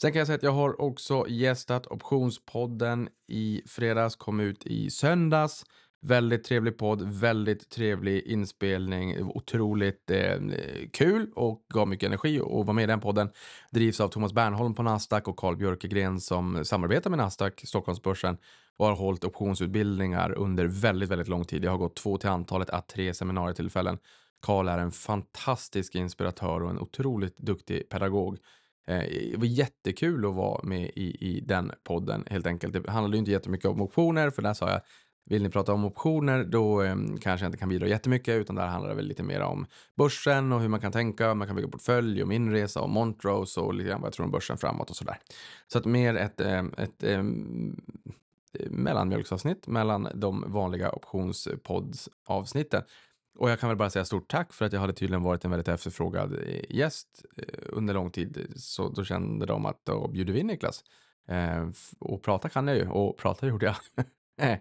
Sen 0.01 0.11
kan 0.11 0.19
jag 0.19 0.27
säga 0.27 0.35
att 0.35 0.43
jag 0.43 0.51
har 0.51 0.81
också 0.81 1.25
gästat 1.27 1.87
Optionspodden 1.87 3.09
i 3.27 3.61
fredags, 3.67 4.15
kom 4.15 4.39
ut 4.39 4.65
i 4.65 4.89
söndags. 4.89 5.65
Väldigt 6.01 6.43
trevlig 6.43 6.77
podd, 6.77 7.01
väldigt 7.01 7.69
trevlig 7.69 8.23
inspelning, 8.23 9.23
otroligt 9.23 10.11
eh, 10.11 10.37
kul 10.91 11.31
och 11.35 11.65
gav 11.73 11.87
mycket 11.87 12.07
energi 12.07 12.39
att 12.39 12.51
vara 12.51 12.73
med 12.73 12.83
i 12.83 12.87
den 12.87 13.01
podden. 13.01 13.29
Drivs 13.71 13.99
av 13.99 14.07
Thomas 14.07 14.33
Bernholm 14.33 14.73
på 14.73 14.83
Nasdaq 14.83 15.27
och 15.27 15.37
Carl 15.37 15.55
Björkegren 15.55 16.19
som 16.19 16.65
samarbetar 16.65 17.09
med 17.09 17.19
Nasdaq, 17.19 17.61
Stockholmsbörsen 17.65 18.37
och 18.77 18.85
har 18.85 18.95
hållit 18.95 19.23
optionsutbildningar 19.23 20.31
under 20.31 20.65
väldigt, 20.65 21.09
väldigt 21.09 21.27
lång 21.27 21.45
tid. 21.45 21.63
Jag 21.63 21.71
har 21.71 21.77
gått 21.77 21.95
två 21.95 22.17
till 22.17 22.29
antalet, 22.29 22.69
att 22.69 22.87
tre 22.87 23.13
seminarietillfällen. 23.13 23.97
Carl 24.41 24.67
är 24.67 24.77
en 24.77 24.91
fantastisk 24.91 25.95
inspiratör 25.95 26.63
och 26.63 26.69
en 26.69 26.79
otroligt 26.79 27.37
duktig 27.37 27.89
pedagog. 27.89 28.37
Eh, 28.87 29.31
det 29.31 29.37
var 29.37 29.45
jättekul 29.45 30.25
att 30.25 30.33
vara 30.33 30.63
med 30.63 30.91
i, 30.95 31.17
i 31.19 31.39
den 31.39 31.71
podden 31.83 32.23
helt 32.29 32.47
enkelt. 32.47 32.73
Det 32.73 32.91
handlade 32.91 33.15
ju 33.15 33.19
inte 33.19 33.31
jättemycket 33.31 33.65
om 33.65 33.81
optioner 33.81 34.29
för 34.29 34.41
där 34.41 34.53
sa 34.53 34.69
jag 34.69 34.81
vill 35.29 35.43
ni 35.43 35.49
prata 35.49 35.73
om 35.73 35.85
optioner 35.85 36.43
då 36.43 36.81
eh, 36.81 36.95
kanske 37.21 37.45
jag 37.45 37.47
inte 37.47 37.57
kan 37.57 37.69
bidra 37.69 37.87
jättemycket 37.87 38.35
utan 38.35 38.55
där 38.55 38.67
handlar 38.67 38.89
det 38.89 38.95
väl 38.95 39.05
lite 39.05 39.23
mer 39.23 39.41
om 39.41 39.65
börsen 39.95 40.53
och 40.53 40.61
hur 40.61 40.67
man 40.67 40.79
kan 40.79 40.91
tänka, 40.91 41.33
man 41.33 41.47
kan 41.47 41.55
bygga 41.55 41.69
portfölj 41.69 42.21
och 42.21 42.27
min 42.27 42.51
resa 42.51 42.81
och 42.81 42.89
Montrose 42.89 43.59
och 43.59 43.73
lite 43.73 43.89
grann 43.89 44.01
vad 44.01 44.07
jag 44.07 44.13
tror 44.13 44.25
om 44.25 44.31
börsen 44.31 44.57
framåt 44.57 44.89
och 44.89 44.95
sådär. 44.95 45.17
Så 45.67 45.77
att 45.77 45.85
mer 45.85 46.15
ett, 46.15 46.41
eh, 46.41 46.63
ett 46.77 47.03
eh, 47.03 47.23
mellanmjölksavsnitt 48.69 49.67
mellan 49.67 50.07
de 50.15 50.45
vanliga 50.47 50.91
optionspoddsavsnitten. 50.91 52.83
Och 53.35 53.49
jag 53.49 53.59
kan 53.59 53.69
väl 53.69 53.77
bara 53.77 53.89
säga 53.89 54.05
stort 54.05 54.27
tack 54.27 54.53
för 54.53 54.65
att 54.65 54.73
jag 54.73 54.79
hade 54.79 54.93
tydligen 54.93 55.23
varit 55.23 55.45
en 55.45 55.51
väldigt 55.51 55.67
efterfrågad 55.67 56.33
eh, 56.33 56.61
gäst 56.69 57.25
eh, 57.37 57.43
under 57.65 57.93
lång 57.93 58.11
tid. 58.11 58.53
Så 58.55 58.89
då 58.89 59.03
kände 59.03 59.45
de 59.45 59.65
att 59.65 59.85
då 59.85 60.07
bjuder 60.07 60.33
vi 60.33 60.39
in 60.39 60.47
Niklas. 60.47 60.83
Eh, 61.27 61.69
och 61.99 62.23
prata 62.23 62.49
kan 62.49 62.67
jag 62.67 62.77
ju 62.77 62.89
och 62.89 63.17
prata 63.17 63.47
gjorde 63.47 63.65
jag. 63.65 63.75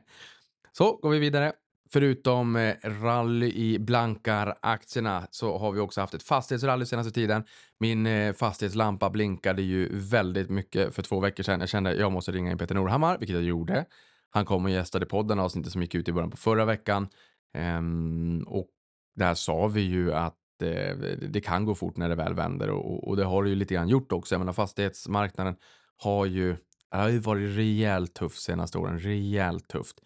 så 0.73 0.97
går 0.97 1.11
vi 1.11 1.19
vidare. 1.19 1.53
Förutom 1.93 2.73
rally 2.83 3.53
i 3.53 3.79
blankar-aktierna 3.79 5.27
så 5.31 5.59
har 5.59 5.73
vi 5.73 5.81
också 5.81 6.01
haft 6.01 6.15
ett 6.15 6.23
fastighetsrally 6.23 6.87
senaste 6.87 7.13
tiden. 7.13 7.45
Min 7.79 8.35
fastighetslampa 8.35 9.11
blinkade 9.11 9.63
ju 9.63 9.89
väldigt 9.93 10.51
mycket 10.51 10.95
för 10.95 11.03
två 11.03 11.21
veckor 11.21 11.43
sedan. 11.43 11.61
Jag 11.61 11.69
kände 11.69 11.91
att 11.91 11.99
jag 11.99 12.13
måste 12.13 12.33
ringa 12.33 12.51
in 12.51 12.59
Peter 12.59 12.75
Norhammar, 12.75 13.19
vilket 13.19 13.35
jag 13.35 13.45
gjorde. 13.45 13.85
Han 14.31 14.45
kom 14.45 14.65
och 14.65 14.71
gästade 14.71 15.07
podden, 15.07 15.39
avsnittet 15.39 15.73
som 15.73 15.83
gick 15.83 15.95
ut 15.95 16.09
i 16.09 16.13
början 16.13 16.31
på 16.31 16.37
förra 16.37 16.65
veckan. 16.65 17.09
Ehm, 17.55 18.45
och 18.47 18.69
där 19.15 19.35
sa 19.35 19.67
vi 19.67 19.81
ju 19.81 20.13
att 20.13 20.63
eh, 20.63 20.97
det 21.29 21.41
kan 21.41 21.65
gå 21.65 21.75
fort 21.75 21.97
när 21.97 22.09
det 22.09 22.15
väl 22.15 22.35
vänder 22.35 22.71
och, 22.71 23.09
och 23.09 23.17
det 23.17 23.25
har 23.25 23.43
det 23.43 23.49
ju 23.49 23.55
lite 23.55 23.75
grann 23.75 23.89
gjort 23.89 24.13
också. 24.13 24.35
Jag 24.35 24.41
menar 24.41 24.53
fastighetsmarknaden 24.53 25.57
har 25.97 26.27
ju, 26.27 26.57
har 26.91 27.09
ju 27.09 27.19
varit 27.19 27.57
rejält 27.57 28.15
tuff 28.15 28.37
senaste 28.37 28.79
åren, 28.79 28.99
rejält 28.99 29.69
tufft. 29.69 30.01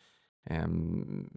Um, 0.51 1.31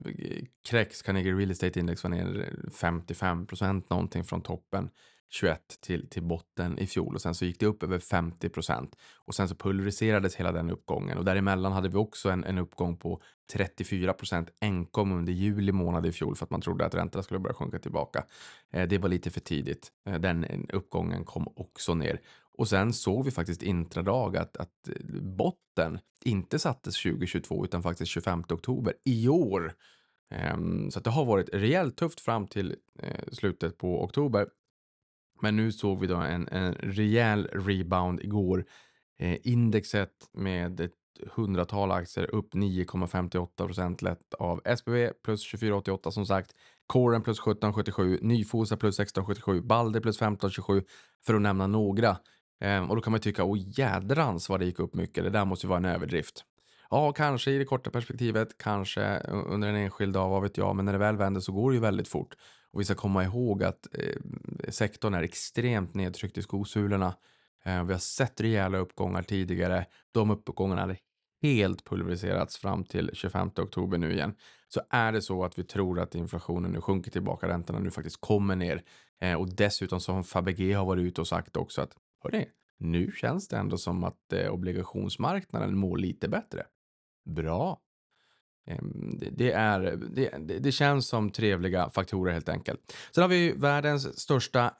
Krex, 0.70 1.01
Carnegie 1.01 1.34
Real 1.34 1.51
Estate 1.51 1.80
Index 1.80 2.03
var 2.03 2.10
ner 2.10 2.56
55 2.72 3.48
procent 3.48 3.89
någonting 3.89 4.24
från 4.24 4.41
toppen 4.41 4.89
21 5.33 5.61
till, 5.81 6.09
till 6.09 6.23
botten 6.23 6.79
i 6.79 6.88
fjol 6.88 7.15
och 7.15 7.21
sen 7.21 7.35
så 7.35 7.45
gick 7.45 7.59
det 7.59 7.65
upp 7.65 7.83
över 7.83 8.00
50 8.00 8.50
procent 8.50 8.95
och 9.15 9.35
sen 9.35 9.47
så 9.47 9.55
pulveriserades 9.55 10.35
hela 10.35 10.51
den 10.51 10.71
uppgången 10.71 11.17
och 11.17 11.25
däremellan 11.25 11.71
hade 11.71 11.89
vi 11.89 11.97
också 11.97 12.29
en, 12.29 12.43
en 12.43 12.57
uppgång 12.57 12.97
på 12.97 13.21
34 13.53 14.13
procent 14.13 14.50
enkom 14.61 15.11
under 15.11 15.33
juli 15.33 15.71
månad 15.71 16.05
i 16.05 16.11
fjol 16.11 16.35
för 16.35 16.45
att 16.45 16.51
man 16.51 16.61
trodde 16.61 16.85
att 16.85 16.95
räntorna 16.95 17.23
skulle 17.23 17.39
börja 17.39 17.53
sjunka 17.53 17.79
tillbaka. 17.79 18.25
Eh, 18.71 18.88
det 18.88 18.97
var 18.97 19.09
lite 19.09 19.31
för 19.31 19.39
tidigt. 19.39 19.91
Eh, 20.05 20.19
den 20.19 20.67
uppgången 20.69 21.25
kom 21.25 21.47
också 21.55 21.93
ner 21.93 22.19
och 22.57 22.67
sen 22.67 22.93
såg 22.93 23.25
vi 23.25 23.31
faktiskt 23.31 23.63
intradag 23.63 24.38
att, 24.38 24.57
att 24.57 24.88
eh, 24.88 25.21
botten 25.21 26.00
inte 26.23 26.59
sattes 26.59 27.03
2022 27.03 27.65
utan 27.65 27.83
faktiskt 27.83 28.11
25 28.11 28.43
oktober 28.50 28.93
i 29.05 29.27
år. 29.27 29.73
Ehm, 30.31 30.91
så 30.91 31.00
det 31.00 31.09
har 31.09 31.25
varit 31.25 31.50
rejält 31.53 31.97
tufft 31.97 32.21
fram 32.21 32.47
till 32.47 32.75
eh, 33.00 33.25
slutet 33.31 33.77
på 33.77 34.03
oktober. 34.03 34.47
Men 35.41 35.55
nu 35.55 35.71
såg 35.71 36.00
vi 36.00 36.07
då 36.07 36.15
en, 36.15 36.48
en 36.48 36.74
rejäl 36.74 37.48
rebound 37.51 38.19
igår. 38.19 38.65
Eh, 39.19 39.38
indexet 39.43 40.29
med 40.33 40.79
ett 40.79 40.91
hundratal 41.29 41.91
aktier 41.91 42.36
upp 42.36 42.53
9,58 42.53 43.65
procent 43.65 44.01
lätt 44.01 44.33
av 44.33 44.62
SBB 44.65 45.12
plus 45.24 45.53
24,88 45.53 46.12
som 46.12 46.25
sagt. 46.25 46.55
Coren 46.88 47.21
plus 47.21 47.41
17,77, 47.41 48.17
Nyfosa 48.21 48.77
plus 48.77 49.00
16,77, 49.00 49.62
Balder 49.62 50.00
plus 50.00 50.21
15,27 50.21 50.83
för 51.25 51.33
att 51.33 51.41
nämna 51.41 51.67
några. 51.67 52.17
Eh, 52.62 52.89
och 52.89 52.95
då 52.95 53.01
kan 53.01 53.12
man 53.12 53.19
tycka, 53.19 53.43
åh 53.43 53.57
jädrans 53.60 54.50
vad 54.50 54.60
det 54.60 54.65
gick 54.65 54.79
upp 54.79 54.95
mycket, 54.95 55.24
det 55.24 55.29
där 55.29 55.45
måste 55.45 55.65
ju 55.65 55.69
vara 55.69 55.77
en 55.77 55.86
överdrift. 55.86 56.45
Ja, 56.89 57.12
kanske 57.12 57.51
i 57.51 57.57
det 57.57 57.65
korta 57.65 57.89
perspektivet, 57.89 58.57
kanske 58.57 59.19
under 59.19 59.67
en 59.69 59.75
enskild 59.75 60.13
dag, 60.13 60.29
vad 60.29 60.41
vet 60.41 60.57
jag, 60.57 60.75
men 60.75 60.86
när 60.86 60.93
det 60.93 61.00
väl 61.00 61.17
vänder 61.17 61.41
så 61.41 61.51
går 61.51 61.71
det 61.71 61.75
ju 61.75 61.81
väldigt 61.81 62.07
fort. 62.07 62.36
Och 62.73 62.79
vi 62.79 62.85
ska 62.85 62.95
komma 62.95 63.23
ihåg 63.23 63.63
att 63.63 63.87
eh, 63.93 64.15
sektorn 64.69 65.13
är 65.13 65.23
extremt 65.23 65.93
nedtryckt 65.93 66.37
i 66.37 66.41
skosulorna. 66.41 67.15
Eh, 67.63 67.83
vi 67.83 67.93
har 67.93 67.99
sett 67.99 68.41
rejäla 68.41 68.77
uppgångar 68.77 69.23
tidigare. 69.23 69.85
De 70.11 70.31
uppgångarna 70.31 70.81
hade 70.81 70.97
helt 71.41 71.85
pulveriserats 71.85 72.57
fram 72.57 72.83
till 72.83 73.09
25 73.13 73.47
oktober 73.47 73.97
nu 73.97 74.13
igen. 74.13 74.35
Så 74.69 74.81
är 74.89 75.11
det 75.11 75.21
så 75.21 75.43
att 75.43 75.59
vi 75.59 75.63
tror 75.63 75.99
att 75.99 76.15
inflationen 76.15 76.71
nu 76.71 76.81
sjunker 76.81 77.11
tillbaka, 77.11 77.47
räntorna 77.47 77.79
nu 77.79 77.91
faktiskt 77.91 78.21
kommer 78.21 78.55
ner 78.55 78.83
eh, 79.21 79.33
och 79.33 79.55
dessutom 79.55 79.99
som 79.99 80.23
Fabege 80.23 80.73
har 80.73 80.85
varit 80.85 81.03
ute 81.03 81.21
och 81.21 81.27
sagt 81.27 81.57
också 81.57 81.81
att 81.81 81.93
hörni, 82.23 82.47
nu 82.79 83.11
känns 83.11 83.47
det 83.47 83.57
ändå 83.57 83.77
som 83.77 84.03
att 84.03 84.33
eh, 84.33 84.53
obligationsmarknaden 84.53 85.77
mår 85.77 85.97
lite 85.97 86.27
bättre. 86.27 86.65
Bra. 87.25 87.79
Ehm, 88.68 89.20
det, 89.32 89.51
är, 89.51 89.80
det, 90.39 90.60
det, 90.60 90.72
känns 90.72 91.08
som 91.08 91.32
trevliga 91.32 91.89
faktorer 91.89 92.34
helt 92.34 92.50
enkelt. 92.50 92.96
Sen 93.12 93.22
har 93.22 93.30
vi 93.30 93.51
världens 93.51 94.20
största, 94.20 94.74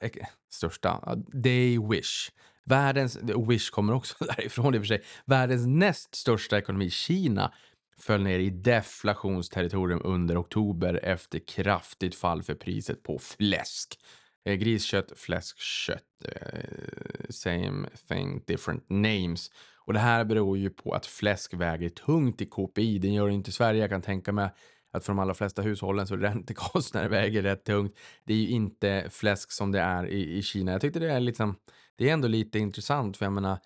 största, 0.50 1.16
Day 1.32 1.78
Wish. 1.90 2.30
Världens, 2.64 3.18
Wish 3.48 3.70
kommer 3.70 3.92
också 3.92 4.24
därifrån 4.24 4.74
i 4.74 4.78
och 4.78 4.82
för 4.82 4.86
sig. 4.86 5.02
Världens 5.24 5.66
näst 5.66 6.14
största 6.14 6.58
ekonomi, 6.58 6.90
Kina, 6.90 7.52
föll 7.98 8.22
ner 8.22 8.38
i 8.38 8.50
deflationsterritorium 8.50 10.00
under 10.04 10.40
oktober 10.40 11.00
efter 11.02 11.38
kraftigt 11.38 12.14
fall 12.14 12.42
för 12.42 12.54
priset 12.54 13.02
på 13.02 13.18
fläsk. 13.18 13.98
Eh, 14.44 14.54
griskött, 14.54 15.12
fläskkött, 15.16 16.24
eh, 16.24 17.30
same 17.30 17.88
thing, 18.08 18.44
different 18.46 18.84
names. 18.88 19.50
Och 19.84 19.92
det 19.92 19.98
här 19.98 20.24
beror 20.24 20.58
ju 20.58 20.70
på 20.70 20.94
att 20.94 21.06
fläsk 21.06 21.54
väger 21.54 21.88
tungt 21.88 22.40
i 22.40 22.46
KPI. 22.46 22.98
Den 22.98 23.12
gör 23.12 23.26
det 23.26 23.34
inte 23.34 23.50
i 23.50 23.52
Sverige. 23.52 23.80
Jag 23.80 23.90
kan 23.90 24.02
tänka 24.02 24.32
mig 24.32 24.50
att 24.92 25.04
för 25.04 25.12
de 25.12 25.18
allra 25.18 25.34
flesta 25.34 25.62
hushållen 25.62 26.06
så 26.06 26.16
räntekostnader 26.16 27.08
väger 27.18 27.42
rätt 27.42 27.64
tungt. 27.64 27.98
Det 28.24 28.34
är 28.34 28.38
ju 28.38 28.48
inte 28.48 29.06
fläsk 29.10 29.52
som 29.52 29.72
det 29.72 29.80
är 29.80 30.06
i, 30.06 30.38
i 30.38 30.42
Kina. 30.42 30.72
Jag 30.72 30.80
tyckte 30.80 30.98
det 30.98 31.10
är 31.10 31.20
liksom, 31.20 31.56
det 31.96 32.08
är 32.08 32.12
ändå 32.12 32.28
lite 32.28 32.58
intressant 32.58 33.16
för 33.16 33.26
jag 33.26 33.32
menar 33.32 33.58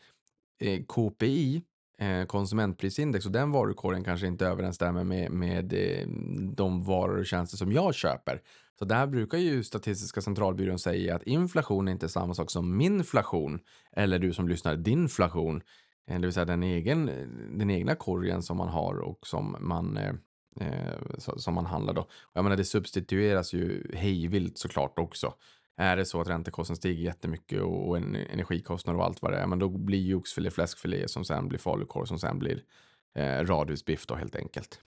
eh, 0.60 0.82
KPI, 0.84 1.62
eh, 1.98 2.24
konsumentprisindex 2.24 3.26
och 3.26 3.32
den 3.32 3.52
varukorgen 3.52 4.04
kanske 4.04 4.26
inte 4.26 4.46
överensstämmer 4.46 5.04
med, 5.04 5.30
med 5.30 5.72
eh, 5.72 6.08
de 6.56 6.84
varor 6.84 7.18
och 7.18 7.26
tjänster 7.26 7.56
som 7.56 7.72
jag 7.72 7.94
köper. 7.94 8.40
Så 8.78 8.84
där 8.84 9.06
brukar 9.06 9.38
ju 9.38 9.64
Statistiska 9.64 10.20
centralbyrån 10.20 10.78
säga 10.78 11.16
att 11.16 11.22
inflation 11.22 11.88
är 11.88 11.92
inte 11.92 12.08
samma 12.08 12.34
sak 12.34 12.50
som 12.50 12.76
minflation 12.76 13.60
eller 13.92 14.18
du 14.18 14.32
som 14.32 14.48
lyssnar 14.48 14.76
dinflation. 14.76 15.62
Eh, 16.06 16.20
det 16.20 16.26
vill 16.26 16.32
säga 16.32 16.44
den, 16.44 16.62
egen, 16.62 17.06
den 17.58 17.70
egna 17.70 17.94
korgen 17.94 18.42
som 18.42 18.56
man 18.56 18.68
har 18.68 18.98
och 18.98 19.26
som 19.26 19.56
man, 19.60 19.96
eh, 19.96 20.14
eh 20.60 21.18
som 21.36 21.54
man 21.54 21.66
handlar 21.66 21.94
då. 21.94 22.08
Jag 22.32 22.44
menar 22.44 22.56
det 22.56 22.64
substitueras 22.64 23.52
ju 23.52 23.90
hejvilt 23.94 24.58
såklart 24.58 24.98
också. 24.98 25.34
Är 25.76 25.96
det 25.96 26.04
så 26.04 26.20
att 26.20 26.28
räntekostnaden 26.28 26.76
stiger 26.76 27.04
jättemycket 27.04 27.60
och, 27.60 27.88
och 27.88 27.96
en 27.96 28.16
och 28.96 29.04
allt 29.04 29.22
vad 29.22 29.32
det 29.32 29.38
är, 29.38 29.46
men 29.46 29.58
då 29.58 29.68
blir 29.68 29.98
ju 29.98 30.14
oxfilé 30.14 30.50
fläskfilé 30.50 31.08
som 31.08 31.24
sen 31.24 31.48
blir 31.48 31.58
falukorv 31.58 32.04
som 32.04 32.18
sen 32.18 32.38
blir 32.38 32.62
eh, 33.16 33.44
radhusbiff 33.44 34.06
då 34.06 34.14
helt 34.14 34.36
enkelt. 34.36 34.80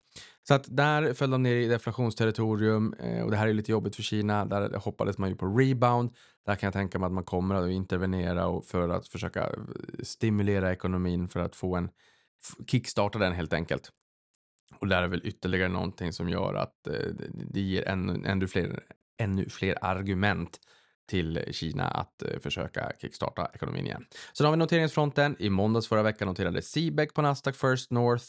Så 0.48 0.54
att 0.54 0.64
där 0.76 1.14
föll 1.14 1.30
de 1.30 1.42
ner 1.42 1.54
i 1.54 1.68
deflationsterritorium 1.68 2.94
eh, 2.98 3.22
och 3.24 3.30
det 3.30 3.36
här 3.36 3.48
är 3.48 3.52
lite 3.52 3.72
jobbigt 3.72 3.96
för 3.96 4.02
Kina. 4.02 4.44
Där 4.44 4.78
hoppades 4.78 5.18
man 5.18 5.28
ju 5.28 5.36
på 5.36 5.46
rebound. 5.46 6.10
Där 6.46 6.54
kan 6.54 6.66
jag 6.66 6.74
tänka 6.74 6.98
mig 6.98 7.06
att 7.06 7.12
man 7.12 7.24
kommer 7.24 7.54
att 7.54 7.70
intervenera 7.70 8.46
och 8.46 8.64
för 8.64 8.88
att 8.88 9.08
försöka 9.08 9.42
eh, 9.42 9.52
stimulera 10.02 10.72
ekonomin 10.72 11.28
för 11.28 11.40
att 11.40 11.56
få 11.56 11.76
en 11.76 11.90
kickstarta 12.66 13.18
den 13.18 13.32
helt 13.32 13.52
enkelt. 13.52 13.90
Och 14.78 14.88
där 14.88 15.02
är 15.02 15.08
väl 15.08 15.20
ytterligare 15.24 15.68
någonting 15.68 16.12
som 16.12 16.28
gör 16.28 16.54
att 16.54 16.86
eh, 16.86 17.14
det 17.30 17.60
ger 17.60 17.88
ännu, 17.88 18.22
ännu, 18.26 18.48
fler, 18.48 18.82
ännu 19.18 19.48
fler 19.48 19.84
argument 19.84 20.60
till 21.08 21.44
Kina 21.50 21.84
att 21.84 22.22
eh, 22.22 22.38
försöka 22.40 22.92
kickstarta 23.00 23.50
ekonomin 23.54 23.86
igen. 23.86 24.06
Sen 24.32 24.44
har 24.44 24.52
vi 24.52 24.56
noteringsfronten. 24.56 25.36
I 25.38 25.50
måndags 25.50 25.88
förra 25.88 26.02
veckan 26.02 26.28
noterade 26.28 26.62
Seabeck 26.62 27.14
på 27.14 27.22
Nasdaq 27.22 27.56
First 27.56 27.90
North 27.90 28.24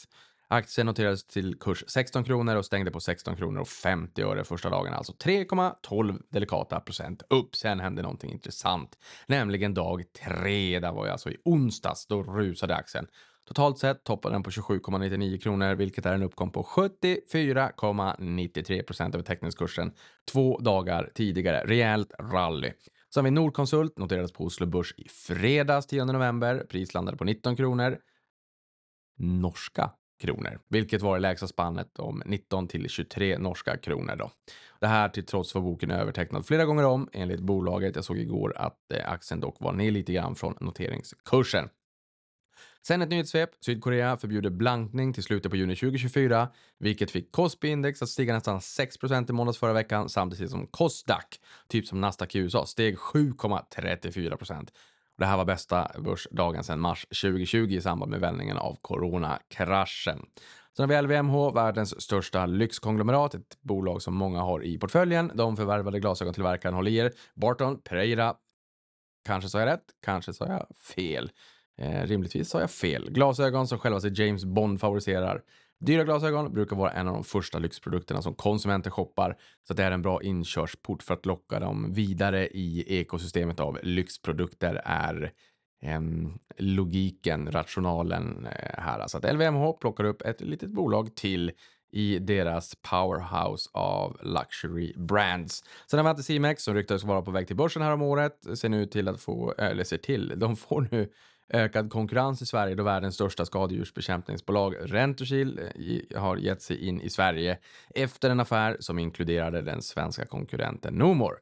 Aktien 0.52 0.86
noterades 0.86 1.24
till 1.24 1.58
kurs 1.58 1.84
16 1.86 2.24
kronor 2.24 2.56
och 2.56 2.64
stängde 2.64 2.90
på 2.90 3.00
16 3.00 3.36
kronor 3.36 3.60
och 3.60 3.68
50 3.68 4.22
öre 4.22 4.44
första 4.44 4.70
dagen, 4.70 4.94
alltså 4.94 5.12
3,12 5.12 6.22
delikata 6.28 6.80
procent 6.80 7.22
upp. 7.30 7.56
Sen 7.56 7.80
hände 7.80 8.02
någonting 8.02 8.32
intressant, 8.32 8.98
nämligen 9.26 9.74
dag 9.74 10.04
tre. 10.24 10.80
Det 10.80 10.90
var 10.90 11.06
ju 11.06 11.12
alltså 11.12 11.30
i 11.30 11.36
onsdags. 11.44 12.06
Då 12.06 12.22
rusade 12.22 12.76
aktien. 12.76 13.06
Totalt 13.48 13.78
sett 13.78 14.04
toppade 14.04 14.34
den 14.34 14.42
på 14.42 14.50
27,99 14.50 15.38
kronor, 15.38 15.74
vilket 15.74 16.06
är 16.06 16.14
en 16.14 16.22
uppgång 16.22 16.50
på 16.50 16.62
74,93 16.62 18.82
procent 18.82 19.14
över 19.14 19.24
teckningskursen 19.24 19.92
två 20.32 20.58
dagar 20.58 21.10
tidigare. 21.14 21.62
Rejält 21.66 22.12
rally. 22.18 22.72
Sen 23.14 23.24
vi 23.24 23.30
Nordkonsult, 23.30 23.98
noterades 23.98 24.32
på 24.32 24.44
Oslo 24.44 24.66
Börs 24.66 24.94
i 24.96 25.08
fredags 25.08 25.86
10 25.86 26.04
november. 26.04 26.66
Pris 26.70 26.94
landade 26.94 27.18
på 27.18 27.24
19 27.24 27.56
kronor. 27.56 27.98
Norska 29.18 29.90
kronor, 30.20 30.60
vilket 30.68 31.02
var 31.02 31.14
det 31.14 31.20
lägsta 31.20 31.46
spannet 31.46 31.98
om 31.98 32.22
19 32.26 32.68
till 32.68 32.88
23 32.88 33.38
norska 33.38 33.76
kronor 33.76 34.16
då. 34.16 34.30
Det 34.80 34.86
här 34.86 35.08
till 35.08 35.26
trots 35.26 35.54
var 35.54 35.62
boken 35.62 35.90
övertecknad 35.90 36.46
flera 36.46 36.64
gånger 36.64 36.84
om 36.84 37.08
enligt 37.12 37.40
bolaget. 37.40 37.96
Jag 37.96 38.04
såg 38.04 38.18
igår 38.18 38.52
att 38.56 38.92
eh, 38.92 39.12
aktien 39.12 39.40
dock 39.40 39.56
var 39.60 39.72
ner 39.72 39.90
lite 39.90 40.12
grann 40.12 40.34
från 40.34 40.56
noteringskursen. 40.60 41.68
Sen 42.86 43.02
ett 43.02 43.08
nyhetssvep. 43.08 43.50
Sydkorea 43.64 44.16
förbjuder 44.16 44.50
blankning 44.50 45.12
till 45.12 45.22
slutet 45.22 45.50
på 45.50 45.56
juni 45.56 45.76
2024, 45.76 46.48
vilket 46.78 47.10
fick 47.10 47.32
Kospi-index 47.32 48.02
att 48.02 48.08
stiga 48.08 48.34
nästan 48.34 48.58
6% 48.58 49.30
i 49.30 49.32
måndags 49.32 49.58
förra 49.58 49.72
veckan, 49.72 50.08
samtidigt 50.08 50.50
som 50.50 50.66
Kosdaq, 50.66 51.40
typ 51.68 51.86
som 51.86 52.00
Nasdaq 52.00 52.34
i 52.34 52.38
USA, 52.38 52.66
steg 52.66 52.96
7,34% 52.96 54.68
Det 55.18 55.26
här 55.26 55.36
var 55.36 55.44
bästa 55.44 55.90
börsdagen 55.98 56.64
sedan 56.64 56.80
mars 56.80 57.06
2020 57.22 57.58
i 57.58 57.80
samband 57.80 58.10
med 58.10 58.20
vändningen 58.20 58.56
av 58.56 58.78
coronakraschen. 58.82 60.26
Sen 60.76 60.90
har 60.90 60.96
vi 60.96 61.02
LVMH, 61.02 61.54
världens 61.54 62.02
största 62.02 62.46
lyxkonglomerat, 62.46 63.34
ett 63.34 63.58
bolag 63.60 64.02
som 64.02 64.14
många 64.14 64.40
har 64.40 64.64
i 64.64 64.78
portföljen. 64.78 65.32
De 65.34 65.56
förvärvade 65.56 66.00
glasögontillverkaren 66.00 66.74
Holier, 66.74 67.12
Barton, 67.34 67.80
Pereira. 67.80 68.34
Kanske 69.24 69.50
sa 69.50 69.58
jag 69.58 69.66
rätt, 69.66 69.84
kanske 70.02 70.32
sa 70.32 70.46
jag 70.46 70.66
fel. 70.76 71.30
Eh, 71.80 72.06
rimligtvis 72.06 72.48
sa 72.48 72.60
jag 72.60 72.70
fel. 72.70 73.10
Glasögon 73.10 73.68
som 73.68 73.78
själva 73.78 74.00
sig 74.00 74.12
James 74.14 74.44
Bond 74.44 74.80
favoriserar. 74.80 75.42
Dyra 75.80 76.04
glasögon 76.04 76.54
brukar 76.54 76.76
vara 76.76 76.90
en 76.90 77.08
av 77.08 77.14
de 77.14 77.24
första 77.24 77.58
lyxprodukterna 77.58 78.22
som 78.22 78.34
konsumenter 78.34 78.90
shoppar, 78.90 79.36
så 79.68 79.74
det 79.74 79.84
är 79.84 79.90
en 79.90 80.02
bra 80.02 80.22
inkörsport 80.22 81.02
för 81.02 81.14
att 81.14 81.26
locka 81.26 81.60
dem 81.60 81.92
vidare 81.92 82.48
i 82.48 82.84
ekosystemet 83.00 83.60
av 83.60 83.78
lyxprodukter 83.82 84.82
är 84.84 85.32
eh, 85.82 86.00
logiken, 86.58 87.52
rationalen 87.52 88.46
eh, 88.46 88.82
här. 88.82 88.98
Alltså 88.98 89.18
att 89.18 89.34
LVMH 89.34 89.72
plockar 89.72 90.04
upp 90.04 90.22
ett 90.22 90.40
litet 90.40 90.70
bolag 90.70 91.14
till 91.14 91.52
i 91.92 92.18
deras 92.18 92.74
powerhouse 92.90 93.70
av 93.72 94.18
luxury 94.22 94.92
brands. 94.96 95.64
Sen 95.90 95.98
har 95.98 96.04
vi 96.04 96.10
Anticimex 96.10 96.62
som 96.62 96.74
ryktades 96.74 97.04
vara 97.04 97.22
på 97.22 97.30
väg 97.30 97.46
till 97.46 97.56
börsen 97.56 97.82
här 97.82 97.92
om 97.92 98.02
året. 98.02 98.58
Ser 98.58 98.68
nu 98.68 98.86
till 98.86 99.08
att 99.08 99.20
få, 99.20 99.54
eller 99.58 99.84
ser 99.84 99.98
till, 99.98 100.32
de 100.36 100.56
får 100.56 100.88
nu 100.90 101.08
ökad 101.50 101.90
konkurrens 101.90 102.42
i 102.42 102.46
Sverige 102.46 102.74
då 102.74 102.82
världens 102.82 103.14
största 103.14 103.44
skadedjursbekämpningsbolag 103.44 104.74
Rentokil 104.80 105.60
eh, 105.74 106.20
har 106.20 106.36
gett 106.36 106.62
sig 106.62 106.86
in 106.86 107.00
i 107.00 107.10
Sverige 107.10 107.58
efter 107.94 108.30
en 108.30 108.40
affär 108.40 108.76
som 108.80 108.98
inkluderade 108.98 109.62
den 109.62 109.82
svenska 109.82 110.26
konkurrenten 110.26 110.94
Nomor. 110.94 111.38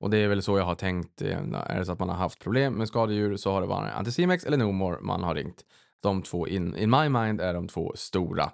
Och 0.00 0.10
det 0.10 0.18
är 0.18 0.28
väl 0.28 0.42
så 0.42 0.58
jag 0.58 0.64
har 0.64 0.74
tänkt. 0.74 1.22
Eh, 1.22 1.38
är 1.66 1.78
det 1.78 1.84
så 1.84 1.92
att 1.92 1.98
man 1.98 2.08
har 2.08 2.16
haft 2.16 2.42
problem 2.42 2.74
med 2.74 2.88
skadedjur 2.88 3.36
så 3.36 3.52
har 3.52 3.60
det 3.60 3.66
varit 3.66 3.92
Anticimex 3.92 4.44
eller 4.44 4.56
Nomor 4.56 4.98
man 5.02 5.22
har 5.22 5.34
ringt. 5.34 5.64
De 6.02 6.22
två 6.22 6.48
in, 6.48 6.76
in 6.76 6.90
my 6.90 7.08
mind 7.08 7.40
är 7.40 7.54
de 7.54 7.68
två 7.68 7.92
stora. 7.96 8.50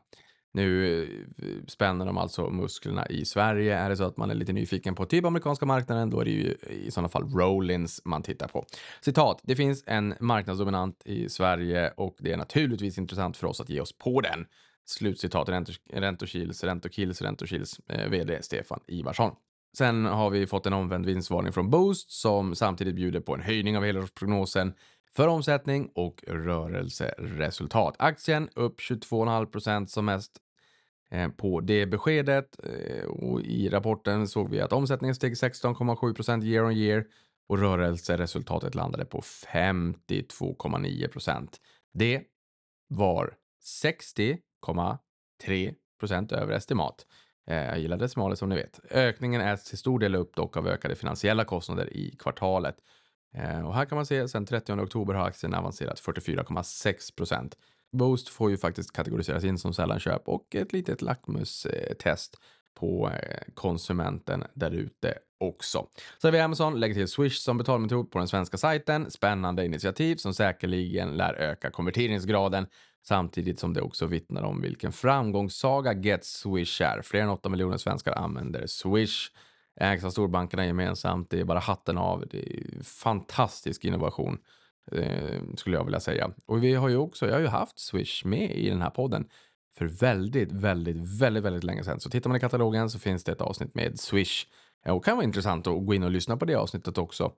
Nu 0.52 1.02
eh, 1.02 1.46
spänner 1.66 2.06
de 2.06 2.18
alltså 2.18 2.50
musklerna 2.50 3.06
i 3.06 3.24
Sverige. 3.24 3.78
Är 3.78 3.88
det 3.90 3.96
så 3.96 4.04
att 4.04 4.16
man 4.16 4.30
är 4.30 4.34
lite 4.34 4.52
nyfiken 4.52 4.94
på 4.94 5.04
typ 5.04 5.24
amerikanska 5.24 5.66
marknaden, 5.66 6.10
då 6.10 6.20
är 6.20 6.24
det 6.24 6.30
ju 6.30 6.56
i 6.70 6.90
sådana 6.90 7.08
fall 7.08 7.28
Rollins 7.28 8.00
man 8.04 8.22
tittar 8.22 8.48
på. 8.48 8.64
Citat. 9.00 9.40
Det 9.42 9.56
finns 9.56 9.84
en 9.86 10.14
marknadsdominant 10.20 11.02
i 11.04 11.28
Sverige 11.28 11.92
och 11.96 12.16
det 12.18 12.32
är 12.32 12.36
naturligtvis 12.36 12.98
intressant 12.98 13.36
för 13.36 13.46
oss 13.46 13.60
att 13.60 13.68
ge 13.68 13.80
oss 13.80 13.98
på 13.98 14.20
den. 14.20 14.46
Slutcitat. 14.86 15.48
Rentokils, 15.92 16.64
Rentokils, 16.64 17.22
Rentokils 17.22 17.80
eh, 17.88 18.08
vd 18.08 18.42
Stefan 18.42 18.80
Ivarsson. 18.86 19.32
Sen 19.76 20.04
har 20.04 20.30
vi 20.30 20.46
fått 20.46 20.66
en 20.66 20.72
omvänd 20.72 21.06
vinstvarning 21.06 21.52
från 21.52 21.70
Boost 21.70 22.10
som 22.10 22.54
samtidigt 22.54 22.94
bjuder 22.94 23.20
på 23.20 23.34
en 23.34 23.40
höjning 23.40 23.76
av 23.76 23.84
helårsprognosen 23.84 24.74
för 25.16 25.28
omsättning 25.28 25.90
och 25.94 26.24
rörelseresultat. 26.26 27.94
Aktien 27.98 28.48
upp 28.54 28.80
22,5% 28.80 29.86
som 29.86 30.04
mest 30.04 30.32
Eh, 31.10 31.28
på 31.28 31.60
det 31.60 31.86
beskedet 31.86 32.56
eh, 32.64 33.04
och 33.04 33.40
i 33.40 33.68
rapporten 33.68 34.28
såg 34.28 34.50
vi 34.50 34.60
att 34.60 34.72
omsättningen 34.72 35.14
steg 35.14 35.34
16,7% 35.34 36.44
year 36.44 36.64
on 36.64 36.72
year 36.72 37.06
och 37.48 37.58
rörelseresultatet 37.58 38.74
landade 38.74 39.04
på 39.04 39.20
52,9% 39.20 41.48
Det 41.94 42.22
var 42.88 43.34
60,3 43.82 45.74
över 46.34 46.52
estimat. 46.52 47.06
Jag 47.50 47.78
gillar 47.78 47.96
decimaler 47.96 48.36
som 48.36 48.48
ni 48.48 48.54
vet. 48.54 48.80
Ökningen 48.90 49.40
äts 49.40 49.64
till 49.64 49.78
stor 49.78 49.98
del 49.98 50.14
upp 50.14 50.34
dock 50.34 50.56
av 50.56 50.68
ökade 50.68 50.94
finansiella 50.94 51.44
kostnader 51.44 51.96
i 51.96 52.16
kvartalet. 52.18 52.76
Eh, 53.34 53.66
och 53.66 53.74
här 53.74 53.84
kan 53.84 53.96
man 53.96 54.06
se 54.06 54.28
sen 54.28 54.46
30 54.46 54.72
oktober 54.72 55.14
har 55.14 55.26
aktien 55.26 55.54
avancerat 55.54 56.00
44,6 56.00 57.16
procent. 57.16 57.56
Boost 57.92 58.28
får 58.28 58.50
ju 58.50 58.56
faktiskt 58.58 58.92
kategoriseras 58.92 59.44
in 59.44 59.58
som 59.58 59.74
sällanköp 59.74 60.28
och 60.28 60.54
ett 60.54 60.72
litet 60.72 61.02
lackmustest 61.02 62.36
på 62.74 63.10
eh, 63.10 63.54
konsumenten 63.54 64.44
där 64.54 64.70
ute 64.70 65.14
också. 65.40 65.86
Så 66.18 66.26
har 66.26 66.32
vi 66.32 66.40
Amazon 66.40 66.80
lägger 66.80 66.94
till 66.94 67.08
Swish 67.08 67.38
som 67.38 67.58
betalmetod 67.58 68.10
på 68.10 68.18
den 68.18 68.28
svenska 68.28 68.56
sajten. 68.56 69.10
Spännande 69.10 69.64
initiativ 69.64 70.16
som 70.16 70.34
säkerligen 70.34 71.16
lär 71.16 71.34
öka 71.34 71.70
konverteringsgraden 71.70 72.66
samtidigt 73.06 73.58
som 73.58 73.74
det 73.74 73.80
också 73.80 74.06
vittnar 74.06 74.42
om 74.42 74.60
vilken 74.60 74.92
framgångssaga 74.92 75.92
Get 75.92 76.24
Swish 76.24 76.80
är. 76.80 77.02
Fler 77.02 77.20
än 77.20 77.28
8 77.28 77.48
miljoner 77.48 77.76
svenskar 77.76 78.12
använder 78.12 78.66
Swish 78.66 79.30
ägs 79.80 80.04
av 80.04 80.10
storbankerna 80.10 80.66
gemensamt. 80.66 81.30
Det 81.30 81.40
är 81.40 81.44
bara 81.44 81.58
hatten 81.58 81.98
av. 81.98 82.24
Det 82.30 82.38
är 82.38 82.82
fantastisk 82.82 83.84
innovation 83.84 84.38
Eh, 84.92 85.40
skulle 85.56 85.76
jag 85.76 85.84
vilja 85.84 86.00
säga. 86.00 86.30
Och 86.46 86.64
vi 86.64 86.74
har 86.74 86.88
ju 86.88 86.96
också, 86.96 87.26
jag 87.26 87.32
har 87.32 87.40
ju 87.40 87.46
haft 87.46 87.78
Swish 87.78 88.24
med 88.24 88.50
i 88.56 88.70
den 88.70 88.82
här 88.82 88.90
podden 88.90 89.28
för 89.78 89.86
väldigt, 89.86 90.52
väldigt, 90.52 91.20
väldigt, 91.20 91.44
väldigt 91.44 91.64
länge 91.64 91.84
sedan. 91.84 92.00
Så 92.00 92.10
tittar 92.10 92.30
man 92.30 92.36
i 92.36 92.40
katalogen 92.40 92.90
så 92.90 92.98
finns 92.98 93.24
det 93.24 93.32
ett 93.32 93.40
avsnitt 93.40 93.74
med 93.74 94.00
Swish. 94.00 94.46
Eh, 94.86 94.94
och 94.94 95.04
kan 95.04 95.16
vara 95.16 95.24
intressant 95.24 95.66
att 95.66 95.86
gå 95.86 95.94
in 95.94 96.02
och 96.02 96.10
lyssna 96.10 96.36
på 96.36 96.44
det 96.44 96.54
avsnittet 96.54 96.98
också. 96.98 97.32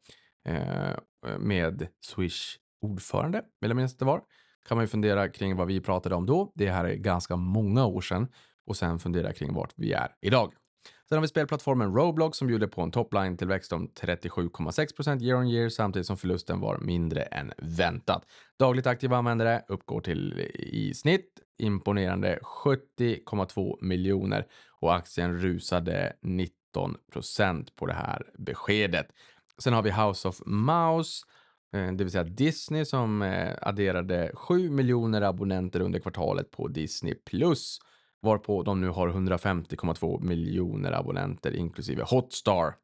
Eh, 0.45 0.97
med 1.39 1.87
Swish 2.07 2.57
ordförande, 2.83 3.43
vill 3.61 3.71
jag 3.71 3.77
minnas 3.77 3.97
det 3.97 4.05
var. 4.05 4.21
Kan 4.69 4.77
man 4.77 4.85
ju 4.85 4.89
fundera 4.89 5.29
kring 5.29 5.57
vad 5.57 5.67
vi 5.67 5.81
pratade 5.81 6.15
om 6.15 6.27
då. 6.27 6.53
Det 6.55 6.71
här 6.71 6.85
är 6.85 6.95
ganska 6.95 7.37
många 7.37 7.87
år 7.87 8.01
sedan. 8.01 8.29
Och 8.67 8.77
sen 8.77 8.99
fundera 8.99 9.33
kring 9.33 9.55
vart 9.55 9.73
vi 9.77 9.93
är 9.93 10.09
idag. 10.21 10.53
Sen 11.11 11.17
har 11.17 11.23
vi 11.23 11.29
spelplattformen 11.29 11.95
Roblox 11.95 12.39
som 12.39 12.49
bjuder 12.49 12.67
på 12.67 12.83
en 12.83 12.91
topline-tillväxt 12.91 13.73
om 13.73 13.89
37,6% 13.89 15.23
year 15.23 15.39
on 15.39 15.49
year 15.49 15.69
samtidigt 15.69 16.07
som 16.07 16.17
förlusten 16.17 16.61
var 16.61 16.79
mindre 16.79 17.23
än 17.23 17.53
väntat. 17.59 18.23
Dagligt 18.59 18.87
aktiva 18.87 19.17
användare 19.17 19.63
uppgår 19.69 20.01
till 20.01 20.39
i 20.55 20.95
snitt 20.95 21.41
imponerande 21.59 22.39
70,2 22.43 23.77
miljoner 23.81 24.47
och 24.81 24.95
aktien 24.95 25.39
rusade 25.39 26.13
19% 26.23 27.69
på 27.77 27.87
det 27.87 27.95
här 27.95 28.23
beskedet. 28.39 29.07
Sen 29.59 29.73
har 29.73 29.83
vi 29.83 29.91
House 29.91 30.29
of 30.29 30.41
Mouse, 30.47 31.27
eh, 31.75 31.93
det 31.93 32.05
vill 32.05 32.11
säga 32.11 32.25
Disney 32.25 32.85
som 32.85 33.23
eh, 33.23 33.55
adderade 33.63 34.31
7 34.35 34.71
miljoner 34.71 35.23
abonnenter 35.23 35.81
under 35.81 35.99
kvartalet 35.99 36.51
på 36.51 36.69
Disney 36.69 37.15
Plus 37.15 37.79
varpå 38.23 38.63
de 38.63 38.81
nu 38.81 38.89
har 38.89 39.09
150,2 39.09 40.23
miljoner 40.23 40.93
abonnenter 40.93 41.57
inklusive 41.57 42.03
Hotstar. 42.03 42.75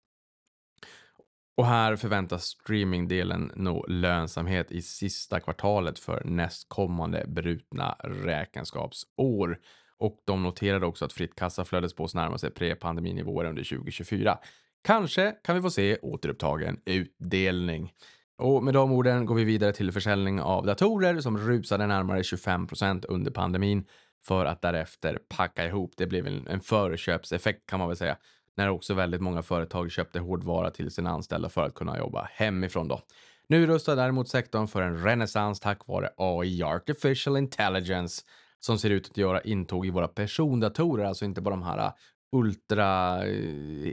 Och 1.56 1.66
här 1.66 1.96
förväntas 1.96 2.44
streamingdelen 2.44 3.52
nå 3.54 3.84
lönsamhet 3.88 4.70
i 4.70 4.82
sista 4.82 5.40
kvartalet 5.40 5.98
för 5.98 6.22
nästkommande 6.24 7.24
brutna 7.26 7.96
räkenskapsår. 8.04 9.58
Och 9.98 10.22
de 10.24 10.42
noterade 10.42 10.86
också 10.86 11.04
att 11.04 11.12
fritt 11.12 11.34
kassaflödespås 11.34 12.14
närmar 12.14 12.36
sig 12.36 12.50
pre-pandeminivåer 12.50 13.44
under 13.44 13.64
2024. 13.64 14.38
Kanske 14.84 15.34
kan 15.44 15.56
vi 15.56 15.62
få 15.62 15.70
se 15.70 15.98
återupptagen 16.02 16.80
utdelning. 16.84 17.92
Och 18.38 18.64
med 18.64 18.74
de 18.74 18.92
orden 18.92 19.26
går 19.26 19.34
vi 19.34 19.44
vidare 19.44 19.72
till 19.72 19.92
försäljning 19.92 20.40
av 20.40 20.66
datorer 20.66 21.20
som 21.20 21.38
rusade 21.38 21.86
närmare 21.86 22.24
25 22.24 22.66
procent 22.66 23.04
under 23.04 23.30
pandemin 23.30 23.84
för 24.26 24.44
att 24.44 24.62
därefter 24.62 25.18
packa 25.28 25.66
ihop. 25.66 25.92
Det 25.96 26.06
blev 26.06 26.26
en, 26.26 26.46
en 26.48 26.60
förköpseffekt 26.60 27.66
kan 27.66 27.78
man 27.78 27.88
väl 27.88 27.96
säga. 27.96 28.16
När 28.56 28.68
också 28.68 28.94
väldigt 28.94 29.20
många 29.20 29.42
företag 29.42 29.90
köpte 29.90 30.18
hårdvara 30.18 30.70
till 30.70 30.90
sina 30.90 31.10
anställda 31.10 31.48
för 31.48 31.66
att 31.66 31.74
kunna 31.74 31.98
jobba 31.98 32.28
hemifrån 32.32 32.88
då. 32.88 33.00
Nu 33.48 33.66
rustar 33.66 33.96
däremot 33.96 34.28
sektorn 34.28 34.68
för 34.68 34.82
en 34.82 35.02
renässans 35.02 35.60
tack 35.60 35.86
vare 35.86 36.10
AI, 36.16 36.62
artificial 36.62 37.36
intelligence. 37.36 38.22
som 38.60 38.78
ser 38.78 38.90
ut 38.90 39.10
att 39.10 39.16
göra 39.16 39.40
intåg 39.40 39.86
i 39.86 39.90
våra 39.90 40.08
persondatorer, 40.08 41.04
alltså 41.04 41.24
inte 41.24 41.40
bara 41.40 41.54
de 41.54 41.62
här 41.62 41.78
äh, 41.78 41.92
ultra 42.32 43.22
äh, 43.26 43.32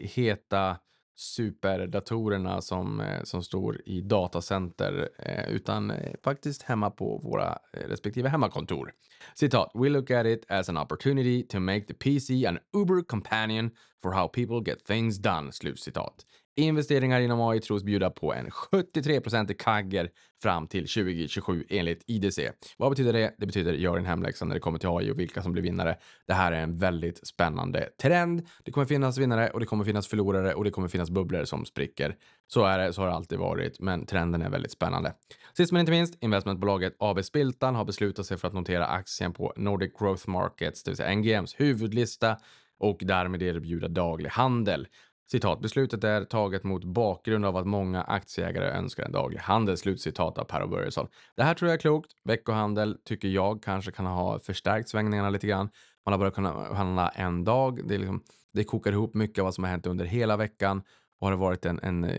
heta 0.02 0.78
superdatorerna 1.16 2.62
som, 2.62 3.00
eh, 3.00 3.24
som 3.24 3.44
står 3.44 3.82
i 3.86 4.02
datacenter 4.02 5.10
eh, 5.20 5.50
utan 5.50 5.92
eh, 5.92 6.14
faktiskt 6.24 6.64
hemma 6.64 6.90
på 6.90 7.18
våra 7.24 7.58
respektive 7.72 8.30
hemmakontor. 8.30 8.92
Citat. 9.36 9.72
We 9.74 9.90
look 9.90 10.12
at 10.12 10.26
it 10.26 10.46
as 10.50 10.70
an 10.70 10.78
opportunity 10.78 11.44
to 11.44 11.60
make 11.60 11.86
the 11.88 11.94
PC 11.94 12.46
an 12.46 12.60
Uber 12.74 13.04
companion 13.04 13.72
for 14.02 14.14
how 14.14 14.28
people 14.28 14.62
get 14.72 14.86
things 14.86 15.18
done. 15.18 15.52
Slutcitat. 15.52 16.26
Investeringar 16.56 17.20
inom 17.20 17.42
AI 17.42 17.60
tros 17.60 17.84
bjuda 17.84 18.10
på 18.10 18.34
en 18.34 18.50
73% 18.50 19.54
kagger 19.54 20.10
fram 20.42 20.68
till 20.68 20.88
2027 20.88 21.66
enligt 21.70 22.04
IDC. 22.08 22.52
Vad 22.78 22.92
betyder 22.92 23.14
det? 23.14 23.36
Det 23.38 23.46
betyder 23.46 23.74
gör 23.74 23.98
en 23.98 24.06
hemläxa 24.06 24.46
när 24.46 24.54
det 24.54 24.60
kommer 24.60 24.80
till 24.80 24.90
AI 24.90 25.12
och 25.12 25.20
vilka 25.20 25.42
som 25.42 25.52
blir 25.52 25.64
vinnare. 25.64 25.96
Det 26.28 26.34
här 26.34 26.52
är 26.52 26.62
en 26.62 26.78
väldigt 26.78 27.28
spännande 27.28 27.90
trend. 28.02 28.48
Det 28.64 28.72
kommer 28.72 28.86
finnas 28.86 29.18
vinnare 29.18 29.50
och 29.50 29.60
det 29.60 29.66
kommer 29.66 29.86
finnas 29.86 30.08
förlorare 30.08 30.54
och 30.54 30.64
det 30.64 30.72
kommer 30.72 30.88
finnas 30.88 31.10
bubblor 31.10 31.46
som 31.46 31.66
spricker. 31.66 32.16
Så 32.48 32.66
är 32.66 32.78
det, 32.78 32.94
så 32.94 33.02
har 33.02 33.08
det 33.08 33.14
alltid 33.14 33.40
varit, 33.40 33.80
men 33.80 34.06
trenden 34.06 34.42
är 34.42 34.50
väldigt 34.50 34.72
spännande. 34.72 35.14
Sist 35.58 35.72
men 35.72 35.80
inte 35.80 35.92
minst, 35.92 36.24
investmentbolaget 36.24 36.96
AB 37.00 37.24
Spiltan 37.26 37.76
har 37.76 37.86
beslutat 37.86 38.26
sig 38.26 38.38
för 38.38 38.48
att 38.48 38.54
notera 38.54 38.86
aktien 38.86 39.34
på 39.34 39.54
Nordic 39.56 39.94
Growth 40.00 40.30
Markets, 40.30 40.84
det 40.84 40.92
vill 40.92 40.98
säga 40.98 41.16
NGMs 41.16 41.56
huvudlista 41.60 42.38
och 42.80 42.98
därmed 43.02 43.42
erbjuda 43.42 43.88
daglig 43.88 44.30
handel. 44.30 44.88
Citat, 45.34 45.60
beslutet 45.62 46.04
är 46.04 46.24
taget 46.24 46.64
mot 46.64 46.84
bakgrund 46.84 47.46
av 47.46 47.58
att 47.58 47.68
många 47.68 48.02
aktieägare 48.02 48.66
önskar 48.66 49.04
en 49.04 49.12
daglig 49.12 49.40
handel. 49.40 49.78
Slutcitat 49.78 50.38
av 50.38 50.44
Per 50.44 50.68
Börjesson. 50.68 51.08
Det 51.36 51.44
här 51.44 51.54
tror 51.54 51.70
jag 51.70 51.76
är 51.76 51.80
klokt. 51.80 52.12
Veckohandel 52.24 52.98
tycker 53.06 53.28
jag 53.28 53.64
kanske 53.64 53.92
kan 53.92 54.06
ha 54.06 54.40
förstärkt 54.40 54.90
svängningarna 54.90 55.30
lite 55.30 55.48
grann. 55.48 55.70
Man 56.06 56.14
har 56.14 56.20
börjat 56.20 56.34
kunna 56.34 56.74
handla 56.74 57.10
en 57.10 57.44
dag. 57.44 57.88
Det, 57.88 57.98
liksom, 57.98 58.24
det 58.54 58.64
kokar 58.64 58.92
ihop 58.92 59.14
mycket 59.14 59.40
av 59.40 59.44
vad 59.44 59.54
som 59.54 59.64
har 59.64 59.72
hänt 59.72 59.88
under 59.88 60.06
hela 60.06 60.38
veckan. 60.38 60.82
Och 61.20 61.28
har 61.28 61.32
det 61.32 61.38
varit 61.38 61.66
en, 61.66 61.80
en 61.84 62.04
eh, 62.04 62.14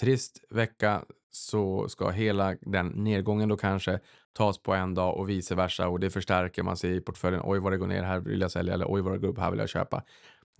trist 0.00 0.44
vecka 0.50 1.02
så 1.30 1.88
ska 1.88 2.10
hela 2.10 2.56
den 2.60 2.88
nedgången 2.88 3.48
då 3.48 3.56
kanske 3.56 4.00
tas 4.32 4.62
på 4.62 4.74
en 4.74 4.94
dag 4.94 5.16
och 5.16 5.28
vice 5.28 5.54
versa 5.54 5.88
och 5.88 6.00
det 6.00 6.10
förstärker 6.10 6.62
man 6.62 6.76
sig 6.76 6.96
i 6.96 7.00
portföljen. 7.00 7.42
Oj 7.44 7.58
vad 7.58 7.72
det 7.72 7.76
går 7.76 7.86
ner, 7.86 8.02
här 8.02 8.20
vill 8.20 8.40
jag 8.40 8.50
sälja 8.50 8.74
eller 8.74 8.86
oj 8.92 9.00
vad 9.00 9.12
det 9.12 9.18
går 9.18 9.28
upp, 9.28 9.38
här 9.38 9.50
vill 9.50 9.60
jag 9.60 9.68
köpa. 9.68 10.02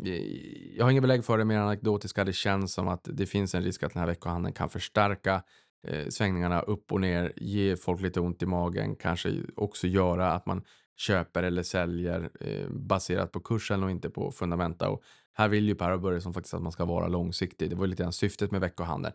Eh, 0.05 0.77
jag 0.77 0.85
har 0.85 0.91
inga 0.91 1.01
belägg 1.01 1.25
för 1.25 1.39
det 1.39 1.45
mer 1.45 1.59
anekdotiska. 1.59 2.25
Det 2.25 2.33
känns 2.33 2.73
som 2.73 2.89
att 2.89 3.09
det 3.13 3.27
finns 3.27 3.55
en 3.55 3.63
risk 3.63 3.83
att 3.83 3.93
den 3.93 4.01
här 4.01 4.07
veckohandeln 4.07 4.55
kan 4.55 4.69
förstärka 4.69 5.43
eh, 5.87 6.09
svängningarna 6.09 6.61
upp 6.61 6.93
och 6.93 7.01
ner, 7.01 7.33
ge 7.37 7.77
folk 7.77 8.01
lite 8.01 8.21
ont 8.21 8.43
i 8.43 8.47
magen, 8.47 8.97
kanske 8.97 9.33
också 9.57 9.87
göra 9.87 10.33
att 10.33 10.47
man 10.47 10.63
köper 10.97 11.43
eller 11.43 11.63
säljer 11.63 12.31
eh, 12.41 12.69
baserat 12.71 13.33
på 13.33 13.41
kursen 13.41 13.83
och 13.83 13.91
inte 13.91 14.11
på 14.11 14.31
fundamenta. 14.31 14.89
Och 14.89 15.03
här 15.35 15.49
vill 15.49 15.69
ju 15.69 15.75
Per 15.75 15.91
och 15.91 16.01
Börjesson 16.01 16.35
faktiskt 16.35 16.55
att 16.55 16.63
man 16.63 16.73
ska 16.73 16.85
vara 16.85 17.09
långsiktig. 17.09 17.71
Det 17.71 17.77
var 17.77 17.87
lite 17.87 18.03
grann 18.03 18.13
syftet 18.13 18.51
med 18.51 18.61
veckohandeln. 18.61 19.15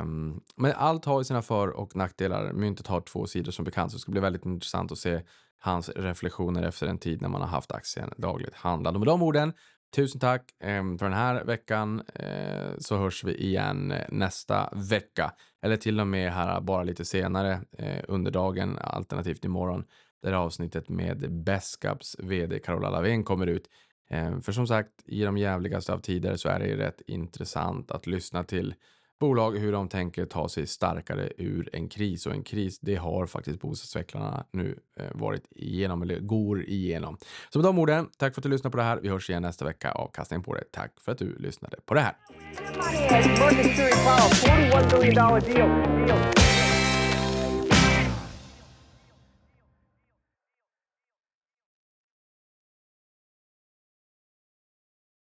Um, 0.00 0.40
men 0.56 0.72
allt 0.76 1.04
har 1.04 1.20
ju 1.20 1.24
sina 1.24 1.42
för 1.42 1.68
och 1.68 1.96
nackdelar. 1.96 2.52
Myntet 2.52 2.86
har 2.86 3.00
två 3.00 3.26
sidor 3.26 3.52
som 3.52 3.64
bekant, 3.64 3.90
så 3.90 3.96
det 3.96 4.00
ska 4.00 4.12
bli 4.12 4.20
väldigt 4.20 4.46
intressant 4.46 4.92
att 4.92 4.98
se 4.98 5.20
hans 5.58 5.88
reflektioner 5.88 6.62
efter 6.62 6.86
en 6.86 6.98
tid 6.98 7.22
när 7.22 7.28
man 7.28 7.40
har 7.40 7.48
haft 7.48 7.72
aktien 7.72 8.10
dagligt 8.16 8.54
handlad. 8.54 8.94
Och 8.94 9.00
med 9.00 9.06
de 9.06 9.22
orden 9.22 9.52
Tusen 9.94 10.20
tack 10.20 10.42
ehm, 10.60 10.98
för 10.98 11.06
den 11.06 11.14
här 11.14 11.44
veckan 11.44 12.02
eh, 12.14 12.78
så 12.78 12.96
hörs 12.96 13.24
vi 13.24 13.34
igen 13.34 13.94
nästa 14.08 14.70
vecka 14.72 15.32
eller 15.62 15.76
till 15.76 16.00
och 16.00 16.06
med 16.06 16.32
här 16.32 16.60
bara 16.60 16.82
lite 16.82 17.04
senare 17.04 17.60
eh, 17.78 18.04
under 18.08 18.30
dagen 18.30 18.78
alternativt 18.78 19.44
imorgon 19.44 19.84
där 20.22 20.32
avsnittet 20.32 20.88
med 20.88 21.32
Beskaps 21.32 22.16
vd 22.18 22.58
Carola 22.58 22.90
Lavén 22.90 23.24
kommer 23.24 23.46
ut. 23.46 23.70
Ehm, 24.10 24.42
för 24.42 24.52
som 24.52 24.66
sagt, 24.66 24.90
i 25.06 25.22
de 25.22 25.38
jävligaste 25.38 25.92
av 25.92 25.98
tider 25.98 26.36
så 26.36 26.48
är 26.48 26.58
det 26.58 26.66
ju 26.66 26.76
rätt 26.76 27.00
intressant 27.06 27.90
att 27.90 28.06
lyssna 28.06 28.44
till 28.44 28.74
bolag 29.20 29.58
hur 29.58 29.72
de 29.72 29.88
tänker 29.88 30.26
ta 30.26 30.48
sig 30.48 30.66
starkare 30.66 31.32
ur 31.36 31.68
en 31.72 31.88
kris 31.88 32.26
och 32.26 32.32
en 32.32 32.42
kris 32.42 32.78
det 32.80 32.96
har 32.96 33.26
faktiskt 33.26 33.60
bostadsutvecklarna 33.60 34.46
nu 34.50 34.78
eh, 34.96 35.06
varit 35.14 35.46
igenom 35.50 36.02
eller 36.02 36.20
går 36.20 36.62
igenom. 36.62 37.16
Så 37.50 37.58
med 37.58 37.64
de 37.64 37.78
orden, 37.78 38.08
tack 38.16 38.34
för 38.34 38.40
att 38.40 38.42
du 38.42 38.48
lyssnade 38.48 38.70
på 38.70 38.76
det 38.76 38.82
här. 38.82 39.00
Vi 39.02 39.08
hörs 39.08 39.30
igen 39.30 39.42
nästa 39.42 39.64
vecka. 39.64 39.92
Avkastning 39.92 40.42
på 40.42 40.54
det. 40.54 40.64
Tack 40.72 40.92
för 41.00 41.12
att 41.12 41.18
du 41.18 41.38
lyssnade 41.38 41.76
på 41.86 41.94
det 41.94 42.00
här. 42.00 42.14